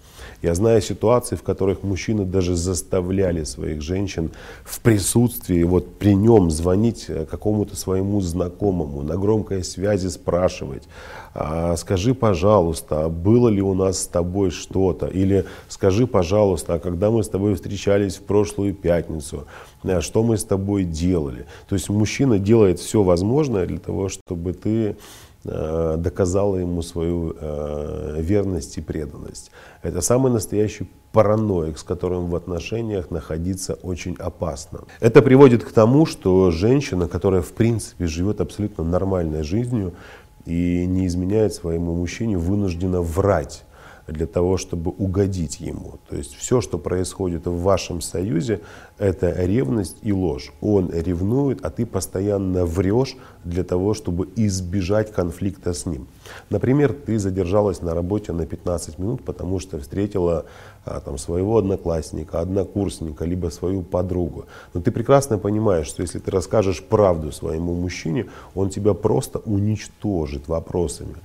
Я 0.42 0.54
знаю 0.54 0.82
ситуации, 0.82 1.36
в 1.36 1.42
которых 1.42 1.82
мужчины 1.82 2.24
даже 2.24 2.56
заставляли 2.56 3.44
своих 3.44 3.82
женщин 3.82 4.30
в 4.64 4.80
присутствии, 4.80 5.62
вот 5.64 5.98
при 5.98 6.14
нем 6.14 6.50
звонить 6.50 6.87
э, 7.08 7.26
какому-то 7.26 7.76
своему 7.76 8.20
знакомому, 8.20 9.02
на 9.02 9.16
громкой 9.16 9.64
связи 9.64 10.08
спрашивать, 10.08 10.84
а, 11.34 11.76
скажи, 11.76 12.14
пожалуйста, 12.14 13.08
было 13.08 13.48
ли 13.48 13.62
у 13.62 13.74
нас 13.74 14.02
с 14.02 14.06
тобой 14.06 14.50
что-то? 14.50 15.06
Или 15.06 15.44
скажи, 15.68 16.06
пожалуйста, 16.06 16.74
а 16.74 16.78
когда 16.78 17.10
мы 17.10 17.22
с 17.22 17.28
тобой 17.28 17.54
встречались 17.54 18.16
в 18.16 18.22
прошлую 18.22 18.74
пятницу, 18.74 19.46
э, 19.84 20.00
что 20.00 20.22
мы 20.22 20.36
с 20.36 20.44
тобой 20.44 20.84
делали? 20.84 21.46
То 21.68 21.74
есть 21.74 21.88
мужчина 21.88 22.38
делает 22.38 22.80
все 22.80 23.02
возможное 23.02 23.66
для 23.66 23.78
того, 23.78 24.08
чтобы 24.08 24.52
ты 24.52 24.96
доказала 25.44 26.56
ему 26.56 26.82
свою 26.82 27.34
э, 27.38 28.16
верность 28.18 28.76
и 28.78 28.80
преданность. 28.80 29.50
Это 29.82 30.00
самый 30.00 30.32
настоящий 30.32 30.90
параноик, 31.12 31.78
с 31.78 31.82
которым 31.82 32.26
в 32.26 32.36
отношениях 32.36 33.10
находиться 33.10 33.74
очень 33.82 34.16
опасно. 34.18 34.80
Это 35.00 35.22
приводит 35.22 35.64
к 35.64 35.72
тому, 35.72 36.06
что 36.06 36.50
женщина, 36.50 37.08
которая 37.08 37.42
в 37.42 37.52
принципе 37.52 38.06
живет 38.06 38.40
абсолютно 38.40 38.84
нормальной 38.84 39.42
жизнью, 39.42 39.94
и 40.44 40.86
не 40.86 41.06
изменяет 41.06 41.52
своему 41.52 41.94
мужчине, 41.94 42.38
вынуждена 42.38 43.02
врать 43.02 43.64
для 44.08 44.26
того, 44.26 44.56
чтобы 44.56 44.90
угодить 44.90 45.60
ему. 45.60 45.94
То 46.08 46.16
есть 46.16 46.34
все, 46.34 46.60
что 46.60 46.78
происходит 46.78 47.46
в 47.46 47.62
вашем 47.62 48.00
союзе, 48.00 48.60
это 48.96 49.30
ревность 49.30 49.98
и 50.02 50.12
ложь. 50.12 50.52
Он 50.60 50.90
ревнует, 50.90 51.64
а 51.64 51.70
ты 51.70 51.86
постоянно 51.86 52.64
врешь 52.64 53.16
для 53.44 53.64
того, 53.64 53.94
чтобы 53.94 54.28
избежать 54.36 55.12
конфликта 55.12 55.72
с 55.72 55.86
ним. 55.86 56.08
Например, 56.50 56.92
ты 56.92 57.18
задержалась 57.18 57.82
на 57.82 57.94
работе 57.94 58.32
на 58.32 58.46
15 58.46 58.98
минут, 58.98 59.24
потому 59.24 59.60
что 59.60 59.78
встретила 59.78 60.46
а, 60.84 61.00
там, 61.00 61.18
своего 61.18 61.58
одноклассника, 61.58 62.40
однокурсника, 62.40 63.24
либо 63.24 63.50
свою 63.50 63.82
подругу. 63.82 64.46
Но 64.74 64.80
ты 64.80 64.90
прекрасно 64.90 65.38
понимаешь, 65.38 65.86
что 65.86 66.02
если 66.02 66.18
ты 66.18 66.30
расскажешь 66.30 66.82
правду 66.82 67.30
своему 67.30 67.74
мужчине, 67.74 68.26
он 68.54 68.70
тебя 68.70 68.94
просто 68.94 69.38
уничтожит 69.40 70.48
вопросами. 70.48 71.16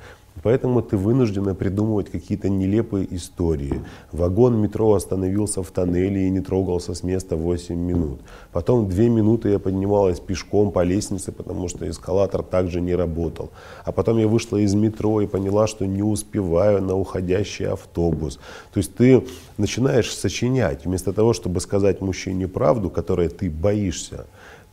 Поэтому 0.41 0.81
ты 0.81 0.97
вынуждена 0.97 1.53
придумывать 1.53 2.09
какие-то 2.09 2.49
нелепые 2.49 3.07
истории. 3.15 3.81
Вагон 4.11 4.57
метро 4.57 4.93
остановился 4.93 5.61
в 5.61 5.69
тоннеле 5.71 6.27
и 6.27 6.29
не 6.29 6.39
трогался 6.39 6.95
с 6.95 7.03
места 7.03 7.37
8 7.37 7.75
минут. 7.75 8.19
Потом 8.51 8.89
2 8.89 9.03
минуты 9.05 9.49
я 9.49 9.59
поднималась 9.59 10.19
пешком 10.19 10.71
по 10.71 10.83
лестнице, 10.83 11.31
потому 11.31 11.69
что 11.69 11.87
эскалатор 11.87 12.41
также 12.41 12.81
не 12.81 12.95
работал. 12.95 13.51
А 13.85 13.91
потом 13.91 14.17
я 14.17 14.27
вышла 14.27 14.57
из 14.57 14.73
метро 14.73 15.21
и 15.21 15.27
поняла, 15.27 15.67
что 15.67 15.85
не 15.85 16.01
успеваю 16.01 16.81
на 16.81 16.95
уходящий 16.95 17.67
автобус. 17.67 18.39
То 18.73 18.79
есть 18.79 18.95
ты 18.95 19.23
начинаешь 19.57 20.11
сочинять, 20.13 20.85
вместо 20.85 21.13
того, 21.13 21.33
чтобы 21.33 21.59
сказать 21.59 22.01
мужчине 22.01 22.47
правду, 22.47 22.89
которой 22.89 23.29
ты 23.29 23.49
боишься, 23.49 24.25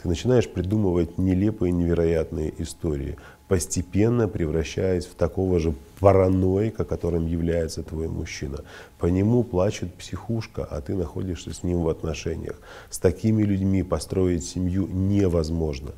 ты 0.02 0.08
начинаешь 0.08 0.48
придумывать 0.48 1.18
нелепые, 1.18 1.72
невероятные 1.72 2.54
истории 2.58 3.16
постепенно 3.50 4.28
превращаясь 4.28 5.06
в 5.06 5.14
такого 5.16 5.58
же 5.58 5.74
параноика, 5.98 6.84
которым 6.84 7.26
является 7.26 7.82
твой 7.82 8.06
мужчина. 8.06 8.60
По 8.96 9.06
нему 9.06 9.42
плачет 9.42 9.92
психушка, 9.94 10.64
а 10.64 10.80
ты 10.80 10.94
находишься 10.94 11.52
с 11.52 11.64
ним 11.64 11.80
в 11.82 11.88
отношениях. 11.88 12.60
С 12.90 13.00
такими 13.00 13.42
людьми 13.42 13.82
построить 13.82 14.46
семью 14.46 14.86
невозможно. 14.86 15.90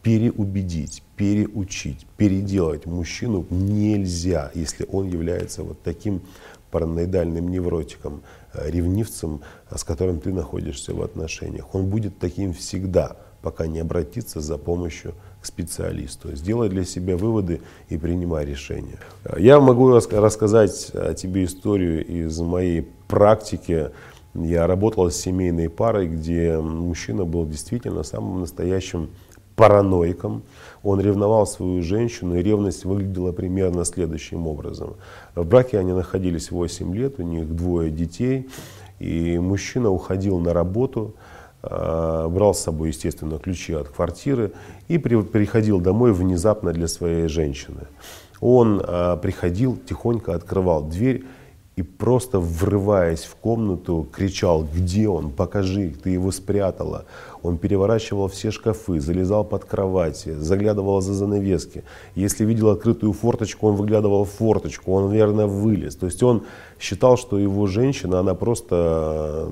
Переубедить, 0.00 1.02
переучить, 1.14 2.06
переделать 2.16 2.86
мужчину 2.86 3.46
нельзя, 3.50 4.50
если 4.54 4.86
он 4.90 5.06
является 5.06 5.62
вот 5.62 5.82
таким 5.82 6.22
параноидальным 6.70 7.50
невротиком, 7.50 8.22
э, 8.54 8.70
ревнивцем, 8.70 9.42
с 9.70 9.84
которым 9.84 10.20
ты 10.20 10.32
находишься 10.32 10.94
в 10.94 11.02
отношениях. 11.02 11.74
Он 11.74 11.84
будет 11.90 12.18
таким 12.18 12.54
всегда, 12.54 13.18
пока 13.44 13.66
не 13.66 13.80
обратится 13.80 14.40
за 14.40 14.56
помощью 14.56 15.12
к 15.42 15.46
специалисту. 15.46 16.34
Сделай 16.34 16.70
для 16.70 16.84
себя 16.84 17.18
выводы 17.18 17.60
и 17.90 17.98
принимай 17.98 18.46
решения. 18.46 18.98
Я 19.36 19.60
могу 19.60 19.90
рассказать 19.92 20.90
тебе 21.16 21.44
историю 21.44 22.04
из 22.06 22.40
моей 22.40 22.88
практики. 23.06 23.90
Я 24.32 24.66
работал 24.66 25.10
с 25.10 25.16
семейной 25.16 25.68
парой, 25.68 26.08
где 26.08 26.58
мужчина 26.58 27.26
был 27.26 27.46
действительно 27.46 28.02
самым 28.02 28.40
настоящим 28.40 29.10
параноиком. 29.56 30.42
Он 30.82 31.00
ревновал 31.00 31.46
свою 31.46 31.82
женщину, 31.82 32.36
и 32.36 32.42
ревность 32.42 32.86
выглядела 32.86 33.32
примерно 33.32 33.84
следующим 33.84 34.46
образом. 34.46 34.94
В 35.34 35.44
браке 35.44 35.78
они 35.78 35.92
находились 35.92 36.50
8 36.50 36.94
лет, 36.94 37.20
у 37.20 37.22
них 37.22 37.54
двое 37.54 37.90
детей, 37.90 38.48
и 38.98 39.38
мужчина 39.38 39.90
уходил 39.90 40.38
на 40.40 40.54
работу, 40.54 41.14
брал 41.68 42.54
с 42.54 42.60
собой, 42.60 42.88
естественно, 42.88 43.38
ключи 43.38 43.72
от 43.72 43.88
квартиры 43.88 44.52
и 44.88 44.98
при, 44.98 45.20
приходил 45.22 45.80
домой 45.80 46.12
внезапно 46.12 46.72
для 46.72 46.88
своей 46.88 47.28
женщины. 47.28 47.86
Он 48.40 48.80
э, 48.80 49.16
приходил, 49.22 49.76
тихонько 49.76 50.34
открывал 50.34 50.82
дверь 50.84 51.24
и 51.76 51.82
просто 51.82 52.38
врываясь 52.38 53.24
в 53.24 53.34
комнату, 53.34 54.06
кричал, 54.12 54.64
где 54.64 55.08
он, 55.08 55.30
покажи, 55.30 55.92
ты 56.02 56.10
его 56.10 56.30
спрятала. 56.30 57.04
Он 57.42 57.58
переворачивал 57.58 58.28
все 58.28 58.52
шкафы, 58.52 59.00
залезал 59.00 59.44
под 59.44 59.64
кровати, 59.64 60.34
заглядывал 60.34 61.00
за 61.00 61.14
занавески. 61.14 61.82
Если 62.14 62.44
видел 62.44 62.68
открытую 62.68 63.12
форточку, 63.12 63.66
он 63.68 63.74
выглядывал 63.74 64.24
в 64.24 64.30
форточку, 64.30 64.92
он, 64.92 65.08
наверное, 65.08 65.46
вылез. 65.46 65.96
То 65.96 66.06
есть 66.06 66.22
он 66.22 66.44
считал, 66.78 67.16
что 67.16 67.38
его 67.38 67.66
женщина, 67.66 68.20
она 68.20 68.34
просто, 68.34 69.48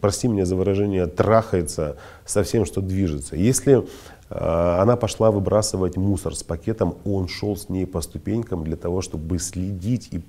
прости 0.00 0.28
меня 0.28 0.44
за 0.44 0.56
выражение, 0.56 1.06
трахается 1.06 1.96
со 2.24 2.42
всем, 2.42 2.64
что 2.64 2.80
движется. 2.80 3.36
Если 3.36 3.78
э, 3.78 3.84
она 4.30 4.96
пошла 4.96 5.30
выбрасывать 5.30 5.96
мусор 5.96 6.34
с 6.34 6.42
пакетом, 6.42 6.96
он 7.04 7.28
шел 7.28 7.56
с 7.56 7.68
ней 7.68 7.86
по 7.86 8.00
ступенькам 8.00 8.64
для 8.64 8.76
того, 8.76 9.02
чтобы 9.02 9.38
следить 9.38 10.08
и 10.12 10.22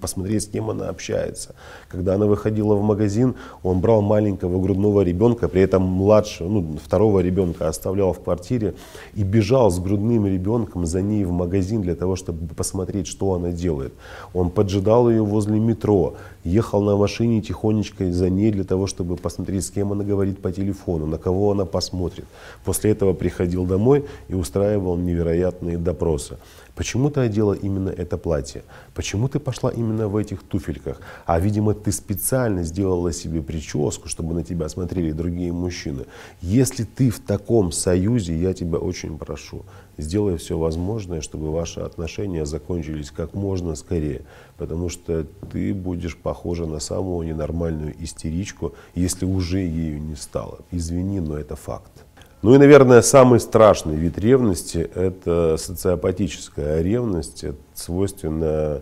посмотреть, 0.00 0.44
с 0.44 0.46
кем 0.46 0.70
она 0.70 0.88
общается. 0.88 1.54
Когда 1.88 2.14
она 2.14 2.26
выходила 2.26 2.74
в 2.74 2.82
магазин, 2.82 3.34
он 3.62 3.80
брал 3.80 4.02
маленького 4.02 4.60
грудного 4.60 5.02
ребенка, 5.02 5.48
при 5.48 5.62
этом 5.62 5.82
младшего, 5.82 6.48
ну, 6.48 6.78
второго 6.82 7.20
ребенка 7.20 7.68
оставлял 7.68 8.12
в 8.12 8.20
квартире 8.20 8.74
и 9.14 9.22
бежал 9.22 9.70
с 9.70 9.78
грудным 9.78 10.26
ребенком 10.26 10.86
за 10.86 11.02
ней 11.02 11.24
в 11.24 11.32
магазин 11.32 11.82
для 11.82 11.94
того, 11.94 12.16
чтобы 12.16 12.54
посмотреть, 12.54 13.06
что 13.06 13.32
она 13.34 13.50
делает. 13.50 13.92
Он 14.34 14.50
поджидал 14.50 15.08
ее 15.10 15.22
возле 15.22 15.58
метро, 15.58 16.14
ехал 16.44 16.82
на 16.82 16.96
машине 16.96 17.40
тихонечко 17.40 18.12
за 18.12 18.30
ней 18.30 18.50
для 18.50 18.64
того, 18.64 18.86
чтобы 18.86 19.16
посмотреть, 19.16 19.64
с 19.64 19.70
кем 19.70 19.92
она 19.92 20.04
говорит 20.04 20.40
по 20.40 20.52
телефону, 20.52 21.06
на 21.06 21.18
кого 21.18 21.52
она 21.52 21.64
посмотрит. 21.64 22.24
После 22.64 22.90
этого 22.90 23.12
приходил 23.12 23.64
домой 23.64 24.04
и 24.28 24.34
устраивал 24.34 24.96
невероятные 24.96 25.78
допросы. 25.78 26.36
Почему 26.74 27.10
ты 27.10 27.20
одела 27.20 27.52
именно 27.52 27.90
это 27.90 28.16
платье? 28.16 28.62
Почему 28.94 29.28
ты 29.28 29.38
пошла 29.38 29.70
именно 29.70 30.08
в 30.08 30.16
этих 30.16 30.42
туфельках? 30.42 31.00
А, 31.26 31.38
видимо, 31.38 31.74
ты 31.74 31.92
специально 31.92 32.62
сделала 32.62 33.12
себе 33.12 33.42
прическу, 33.42 34.08
чтобы 34.08 34.32
на 34.32 34.42
тебя 34.42 34.68
смотрели 34.68 35.12
другие 35.12 35.52
мужчины. 35.52 36.06
Если 36.40 36.84
ты 36.84 37.10
в 37.10 37.20
таком 37.20 37.72
союзе, 37.72 38.34
я 38.34 38.54
тебя 38.54 38.78
очень 38.78 39.18
прошу, 39.18 39.64
сделай 39.98 40.38
все 40.38 40.56
возможное, 40.56 41.20
чтобы 41.20 41.52
ваши 41.52 41.80
отношения 41.80 42.46
закончились 42.46 43.10
как 43.10 43.34
можно 43.34 43.74
скорее. 43.74 44.22
Потому 44.56 44.88
что 44.88 45.26
ты 45.52 45.74
будешь 45.74 46.16
похожа 46.16 46.64
на 46.64 46.80
самую 46.80 47.26
ненормальную 47.26 47.94
истеричку, 48.02 48.72
если 48.94 49.26
уже 49.26 49.58
ею 49.58 50.00
не 50.00 50.16
стала. 50.16 50.60
Извини, 50.70 51.20
но 51.20 51.36
это 51.36 51.54
факт. 51.54 52.04
Ну 52.42 52.56
и, 52.56 52.58
наверное, 52.58 53.02
самый 53.02 53.38
страшный 53.38 53.94
вид 53.94 54.18
ревности– 54.18 54.78
это 54.96 55.56
социопатическая 55.56 56.82
ревность. 56.82 57.44
Это 57.44 57.58
свойственно 57.72 58.80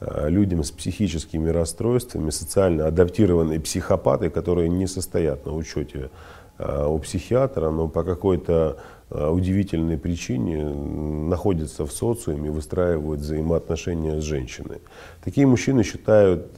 э, 0.00 0.30
людям 0.30 0.64
с 0.64 0.70
психическими 0.70 1.50
расстройствами, 1.50 2.30
социально 2.30 2.86
адаптированные 2.86 3.60
психопаты, 3.60 4.30
которые 4.30 4.70
не 4.70 4.86
состоят 4.86 5.44
на 5.44 5.54
учете 5.54 6.08
э, 6.56 6.86
у 6.86 6.98
психиатра, 7.00 7.68
но 7.68 7.86
по 7.86 8.02
какой-то 8.02 8.78
э, 9.10 9.28
удивительной 9.28 9.98
причине 9.98 10.64
находятся 10.64 11.84
в 11.84 11.92
социуме, 11.92 12.50
выстраивают 12.50 13.20
взаимоотношения 13.20 14.22
с 14.22 14.24
женщиной. 14.24 14.80
Такие 15.22 15.46
мужчины 15.46 15.82
считают 15.82 16.54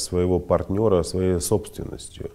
своего 0.00 0.38
партнера 0.38 1.02
своей 1.02 1.40
собственностью. 1.40 2.30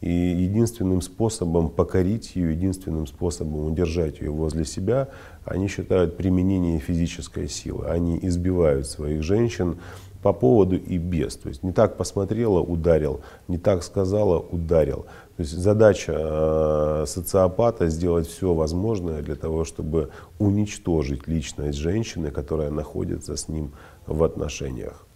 И 0.00 0.10
единственным 0.10 1.02
способом 1.02 1.70
покорить 1.70 2.36
ее, 2.36 2.52
единственным 2.52 3.06
способом 3.06 3.66
удержать 3.66 4.20
ее 4.20 4.30
возле 4.30 4.64
себя, 4.64 5.08
они 5.44 5.66
считают 5.66 6.16
применение 6.16 6.78
физической 6.78 7.48
силы. 7.48 7.86
Они 7.86 8.18
избивают 8.22 8.86
своих 8.86 9.22
женщин 9.22 9.78
по 10.22 10.32
поводу 10.32 10.76
и 10.76 10.98
без. 10.98 11.36
То 11.36 11.48
есть 11.48 11.62
не 11.62 11.72
так 11.72 11.96
посмотрела, 11.96 12.60
ударил, 12.60 13.20
не 13.48 13.58
так 13.58 13.82
сказала, 13.82 14.38
ударил. 14.38 15.06
То 15.36 15.42
есть 15.42 15.52
задача 15.52 16.14
э, 16.16 17.04
социопата 17.06 17.88
сделать 17.88 18.26
все 18.28 18.54
возможное 18.54 19.22
для 19.22 19.36
того, 19.36 19.64
чтобы 19.64 20.10
уничтожить 20.38 21.28
личность 21.28 21.78
женщины, 21.78 22.30
которая 22.30 22.70
находится 22.70 23.36
с 23.36 23.48
ним 23.48 23.72
в 24.06 24.22
отношениях. 24.22 25.07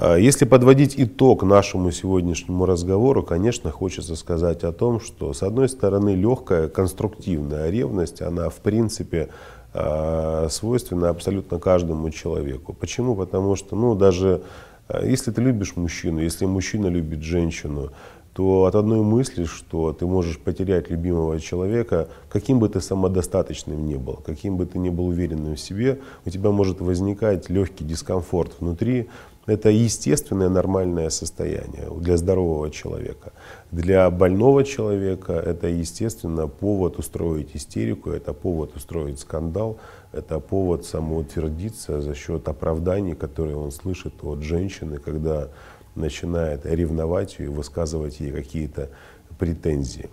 А, 0.00 0.16
если 0.16 0.44
подводить 0.44 0.94
итог 0.96 1.42
нашему 1.42 1.90
сегодняшнему 1.90 2.66
разговору, 2.66 3.24
конечно, 3.24 3.72
хочется 3.72 4.14
сказать 4.14 4.62
о 4.62 4.72
том, 4.72 5.00
что 5.00 5.32
с 5.32 5.42
одной 5.42 5.68
стороны 5.68 6.10
легкая 6.10 6.68
конструктивная 6.68 7.68
ревность, 7.70 8.22
она 8.22 8.48
в 8.48 8.56
принципе 8.56 9.28
а, 9.74 10.46
свойственна 10.50 11.08
абсолютно 11.08 11.58
каждому 11.58 12.10
человеку. 12.10 12.72
Почему? 12.74 13.16
Потому 13.16 13.56
что 13.56 13.74
ну, 13.74 13.96
даже 13.96 14.42
а, 14.86 15.04
если 15.04 15.32
ты 15.32 15.42
любишь 15.42 15.74
мужчину, 15.74 16.20
если 16.20 16.46
мужчина 16.46 16.86
любит 16.86 17.22
женщину, 17.22 17.90
то 18.34 18.66
от 18.66 18.76
одной 18.76 19.00
мысли, 19.00 19.46
что 19.46 19.92
ты 19.92 20.06
можешь 20.06 20.38
потерять 20.38 20.90
любимого 20.90 21.40
человека, 21.40 22.06
каким 22.28 22.60
бы 22.60 22.68
ты 22.68 22.80
самодостаточным 22.80 23.84
ни 23.84 23.96
был, 23.96 24.20
каким 24.24 24.58
бы 24.58 24.64
ты 24.64 24.78
ни 24.78 24.90
был 24.90 25.08
уверенным 25.08 25.56
в 25.56 25.60
себе, 25.60 25.98
у 26.24 26.30
тебя 26.30 26.52
может 26.52 26.80
возникать 26.80 27.50
легкий 27.50 27.82
дискомфорт 27.82 28.52
внутри, 28.60 29.08
это 29.48 29.70
естественное 29.70 30.50
нормальное 30.50 31.08
состояние 31.08 31.88
для 32.00 32.18
здорового 32.18 32.70
человека. 32.70 33.32
Для 33.72 34.10
больного 34.10 34.62
человека 34.62 35.32
это, 35.32 35.68
естественно, 35.68 36.48
повод 36.48 36.98
устроить 36.98 37.56
истерику, 37.56 38.10
это 38.10 38.34
повод 38.34 38.76
устроить 38.76 39.20
скандал, 39.20 39.78
это 40.12 40.38
повод 40.38 40.84
самоутвердиться 40.84 42.02
за 42.02 42.14
счет 42.14 42.46
оправданий, 42.46 43.14
которые 43.14 43.56
он 43.56 43.72
слышит 43.72 44.22
от 44.22 44.42
женщины, 44.42 44.98
когда 44.98 45.48
начинает 45.94 46.66
ревновать 46.66 47.38
ее 47.38 47.46
и 47.46 47.48
высказывать 47.48 48.20
ей 48.20 48.32
какие-то 48.32 48.90
претензии. 49.38 50.10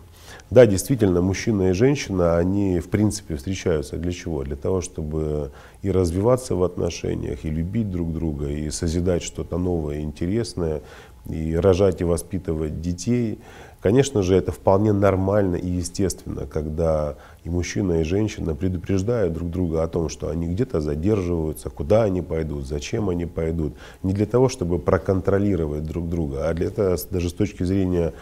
Да, 0.49 0.65
действительно, 0.65 1.21
мужчина 1.21 1.69
и 1.69 1.73
женщина, 1.73 2.37
они 2.37 2.79
в 2.79 2.89
принципе 2.89 3.35
встречаются 3.35 3.97
для 3.97 4.11
чего? 4.11 4.43
Для 4.43 4.55
того, 4.55 4.81
чтобы 4.81 5.51
и 5.81 5.91
развиваться 5.91 6.55
в 6.55 6.63
отношениях, 6.63 7.45
и 7.45 7.49
любить 7.49 7.89
друг 7.89 8.13
друга, 8.13 8.47
и 8.47 8.69
созидать 8.69 9.23
что-то 9.23 9.57
новое, 9.57 10.01
интересное, 10.01 10.81
и 11.29 11.55
рожать 11.55 12.01
и 12.01 12.03
воспитывать 12.03 12.81
детей. 12.81 13.39
Конечно 13.81 14.23
же, 14.23 14.35
это 14.35 14.51
вполне 14.51 14.93
нормально 14.93 15.57
и 15.57 15.67
естественно, 15.67 16.47
когда 16.47 17.17
и 17.43 17.49
мужчина, 17.49 18.01
и 18.01 18.03
женщина 18.03 18.55
предупреждают 18.55 19.33
друг 19.33 19.51
друга 19.51 19.83
о 19.83 19.87
том, 19.87 20.09
что 20.09 20.29
они 20.29 20.47
где-то 20.47 20.81
задерживаются, 20.81 21.69
куда 21.69 22.03
они 22.03 22.23
пойдут, 22.23 22.65
зачем 22.65 23.09
они 23.09 23.27
пойдут. 23.27 23.75
Не 24.01 24.13
для 24.13 24.25
того, 24.25 24.49
чтобы 24.49 24.79
проконтролировать 24.79 25.83
друг 25.83 26.09
друга, 26.09 26.49
а 26.49 26.53
для 26.55 26.67
этого 26.67 26.97
даже 27.11 27.29
с 27.29 27.33
точки 27.33 27.63
зрения 27.63 28.13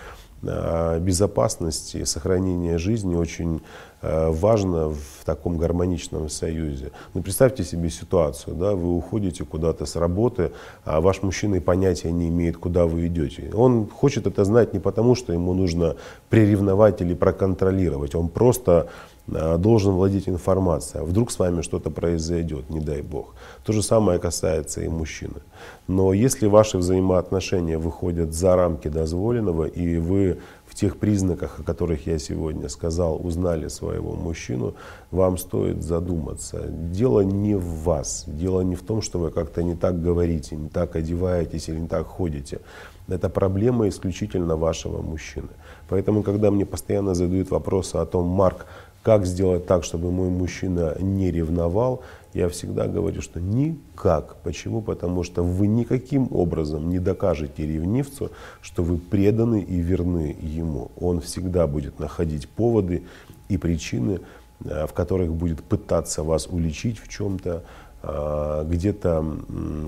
безопасности, 0.43 2.03
сохранения 2.03 2.77
жизни 2.77 3.15
очень 3.15 3.61
э, 4.01 4.29
важно 4.29 4.89
в 4.89 5.25
таком 5.25 5.57
гармоничном 5.57 6.29
союзе. 6.29 6.91
Ну, 7.13 7.21
представьте 7.21 7.63
себе 7.63 7.89
ситуацию, 7.89 8.55
да, 8.55 8.73
вы 8.73 8.95
уходите 8.95 9.45
куда-то 9.45 9.85
с 9.85 9.95
работы, 9.95 10.51
а 10.85 11.01
ваш 11.01 11.21
мужчина 11.21 11.55
и 11.55 11.59
понятия 11.59 12.11
не 12.11 12.27
имеет, 12.27 12.57
куда 12.57 12.85
вы 12.85 13.07
идете. 13.07 13.51
Он 13.53 13.87
хочет 13.87 14.27
это 14.27 14.43
знать 14.43 14.73
не 14.73 14.79
потому, 14.79 15.15
что 15.15 15.33
ему 15.33 15.53
нужно 15.53 15.95
приревновать 16.29 17.01
или 17.01 17.13
проконтролировать, 17.13 18.15
он 18.15 18.27
просто 18.27 18.71
э, 18.71 19.12
должен 19.27 19.93
владеть 19.93 20.27
информацией. 20.27 21.01
А 21.03 21.05
вдруг 21.05 21.31
с 21.31 21.39
вами 21.39 21.61
что-то 21.61 21.89
произойдет, 21.89 22.69
не 22.69 22.79
дай 22.79 23.01
бог. 23.01 23.35
То 23.63 23.71
же 23.73 23.81
самое 23.81 24.19
касается 24.19 24.81
и 24.81 24.87
мужчины. 24.87 25.41
Но 25.87 26.13
если 26.13 26.47
ваши 26.47 26.77
взаимоотношения 26.77 27.77
выходят 27.77 28.33
за 28.33 28.55
рамки 28.55 28.89
дозволенного, 28.89 29.65
и 29.65 29.97
вы 29.97 30.39
в 30.65 30.75
тех 30.75 30.97
признаках, 30.97 31.59
о 31.59 31.63
которых 31.63 32.07
я 32.07 32.19
сегодня 32.19 32.67
сказал, 32.67 33.25
узнали 33.25 33.69
своего 33.69 34.13
мужчину, 34.13 34.73
вам 35.11 35.37
стоит 35.37 35.83
задуматься. 35.83 36.65
Дело 36.67 37.21
не 37.21 37.55
в 37.55 37.83
вас, 37.83 38.25
дело 38.27 38.61
не 38.61 38.75
в 38.75 38.81
том, 38.81 39.01
что 39.01 39.19
вы 39.19 39.29
как-то 39.29 39.63
не 39.63 39.75
так 39.75 40.01
говорите, 40.01 40.55
не 40.55 40.69
так 40.69 40.95
одеваетесь 40.95 41.69
или 41.69 41.79
не 41.79 41.87
так 41.87 42.07
ходите. 42.07 42.59
Это 43.07 43.29
проблема 43.29 43.87
исключительно 43.87 44.55
вашего 44.55 45.01
мужчины. 45.01 45.49
Поэтому, 45.89 46.23
когда 46.23 46.51
мне 46.51 46.65
постоянно 46.65 47.13
задают 47.13 47.51
вопросы 47.51 47.97
о 47.97 48.05
том, 48.05 48.25
Марк, 48.25 48.65
как 49.03 49.25
сделать 49.25 49.67
так, 49.67 49.83
чтобы 49.83 50.11
мой 50.11 50.29
мужчина 50.29 50.95
не 50.99 51.29
ревновал, 51.29 52.01
я 52.33 52.49
всегда 52.49 52.87
говорю, 52.87 53.21
что 53.21 53.39
никак. 53.39 54.37
Почему? 54.43 54.81
Потому 54.81 55.23
что 55.23 55.43
вы 55.43 55.67
никаким 55.67 56.29
образом 56.31 56.89
не 56.89 56.99
докажете 56.99 57.67
ревнивцу, 57.67 58.31
что 58.61 58.81
вы 58.81 58.97
преданы 58.97 59.61
и 59.61 59.79
верны 59.81 60.35
ему. 60.41 60.89
Он 60.99 61.19
всегда 61.19 61.67
будет 61.67 61.99
находить 61.99 62.47
поводы 62.47 63.03
и 63.49 63.57
причины, 63.57 64.21
э, 64.63 64.87
в 64.87 64.93
которых 64.93 65.33
будет 65.33 65.61
пытаться 65.63 66.23
вас 66.23 66.47
уличить 66.47 66.97
в 66.97 67.07
чем-то, 67.09 67.63
где-то 68.03 69.25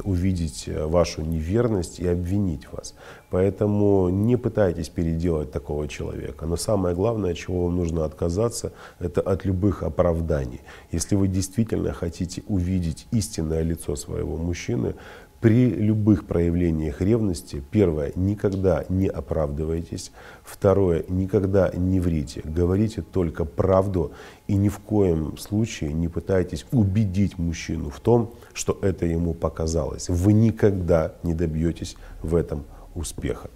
увидеть 0.06 0.70
вашу 0.70 1.22
неверность 1.22 2.00
и 2.00 2.08
обвинить 2.08 2.72
вас. 2.72 2.96
Поэтому 3.30 4.08
не 4.08 4.38
пытайтесь 4.38 4.88
переделать 4.88 5.52
такого 5.52 5.90
человека. 5.90 6.46
Но 6.46 6.56
самое 6.56 6.96
главное, 6.96 7.34
чего 7.34 7.66
вам 7.66 7.76
нужно 7.76 8.06
отказаться, 8.06 8.72
это 9.00 9.20
от 9.20 9.44
любых 9.44 9.84
оправданий. 9.84 10.62
Если 10.94 11.16
вы 11.16 11.28
действительно 11.28 11.92
хотите 11.92 12.42
увидеть 12.48 13.06
истинное 13.12 13.64
лицо 13.64 13.98
своего 13.98 14.38
мужчины, 14.38 14.96
при 15.42 15.70
любых 15.70 16.26
проявлениях 16.26 17.02
ревности, 17.02 17.64
первое, 17.72 18.12
никогда 18.16 18.86
не 18.90 19.08
оправдывайтесь, 19.08 20.12
второе, 20.44 21.06
никогда 21.08 21.72
не 21.76 22.00
врите, 22.00 22.42
говорите 22.44 23.02
только 23.02 23.46
правду 23.46 24.12
и 24.48 24.56
ни 24.56 24.70
в 24.70 24.80
коем 24.80 25.38
случае 25.38 25.94
не 25.94 26.08
пытайтесь 26.08 26.66
убедить 26.72 27.38
мужчину 27.38 27.90
в 27.90 28.00
том, 28.00 28.34
что 28.54 28.78
это 28.82 29.06
ему 29.06 29.34
показалось. 29.34 30.10
Вы 30.10 30.34
никогда 30.34 31.14
не 31.24 31.34
добьетесь 31.34 31.96
в 32.22 32.36
этом 32.36 32.64
успеха. 32.96 33.50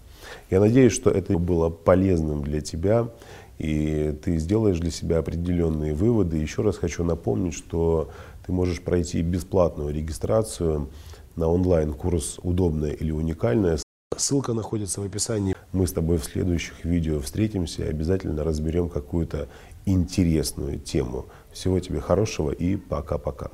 Я 0.50 0.60
надеюсь, 0.60 0.94
что 0.94 1.10
это 1.10 1.38
было 1.38 1.70
полезным 1.70 2.44
для 2.44 2.62
тебя, 2.62 3.10
и 3.58 4.16
ты 4.24 4.38
сделаешь 4.38 4.80
для 4.80 4.92
себя 4.92 5.18
определенные 5.18 5.94
выводы. 5.94 6.38
Еще 6.38 6.62
раз 6.62 6.78
хочу 6.78 7.04
напомнить, 7.04 7.54
что 7.54 8.10
ты 8.46 8.52
можешь 8.52 8.82
пройти 8.82 9.22
бесплатную 9.22 9.94
регистрацию 9.94 10.90
на 11.36 11.48
онлайн-курс 11.48 12.40
«Удобное 12.44 12.92
или 12.92 13.12
уникальное». 13.12 13.78
Ссылка 14.16 14.54
находится 14.54 15.02
в 15.02 15.06
описании. 15.06 15.56
Мы 15.72 15.88
с 15.88 15.94
тобой 15.94 16.18
в 16.18 16.26
следующих 16.26 16.84
видео 16.84 17.20
встретимся 17.22 17.84
и 17.84 17.90
обязательно 17.90 18.44
разберем 18.44 18.90
какую-то 18.90 19.48
интересную 19.86 20.80
тему. 20.80 21.28
Всего 21.52 21.80
тебе 21.80 22.00
хорошего 22.02 22.52
и 22.52 22.76
пока-пока. 22.76 23.52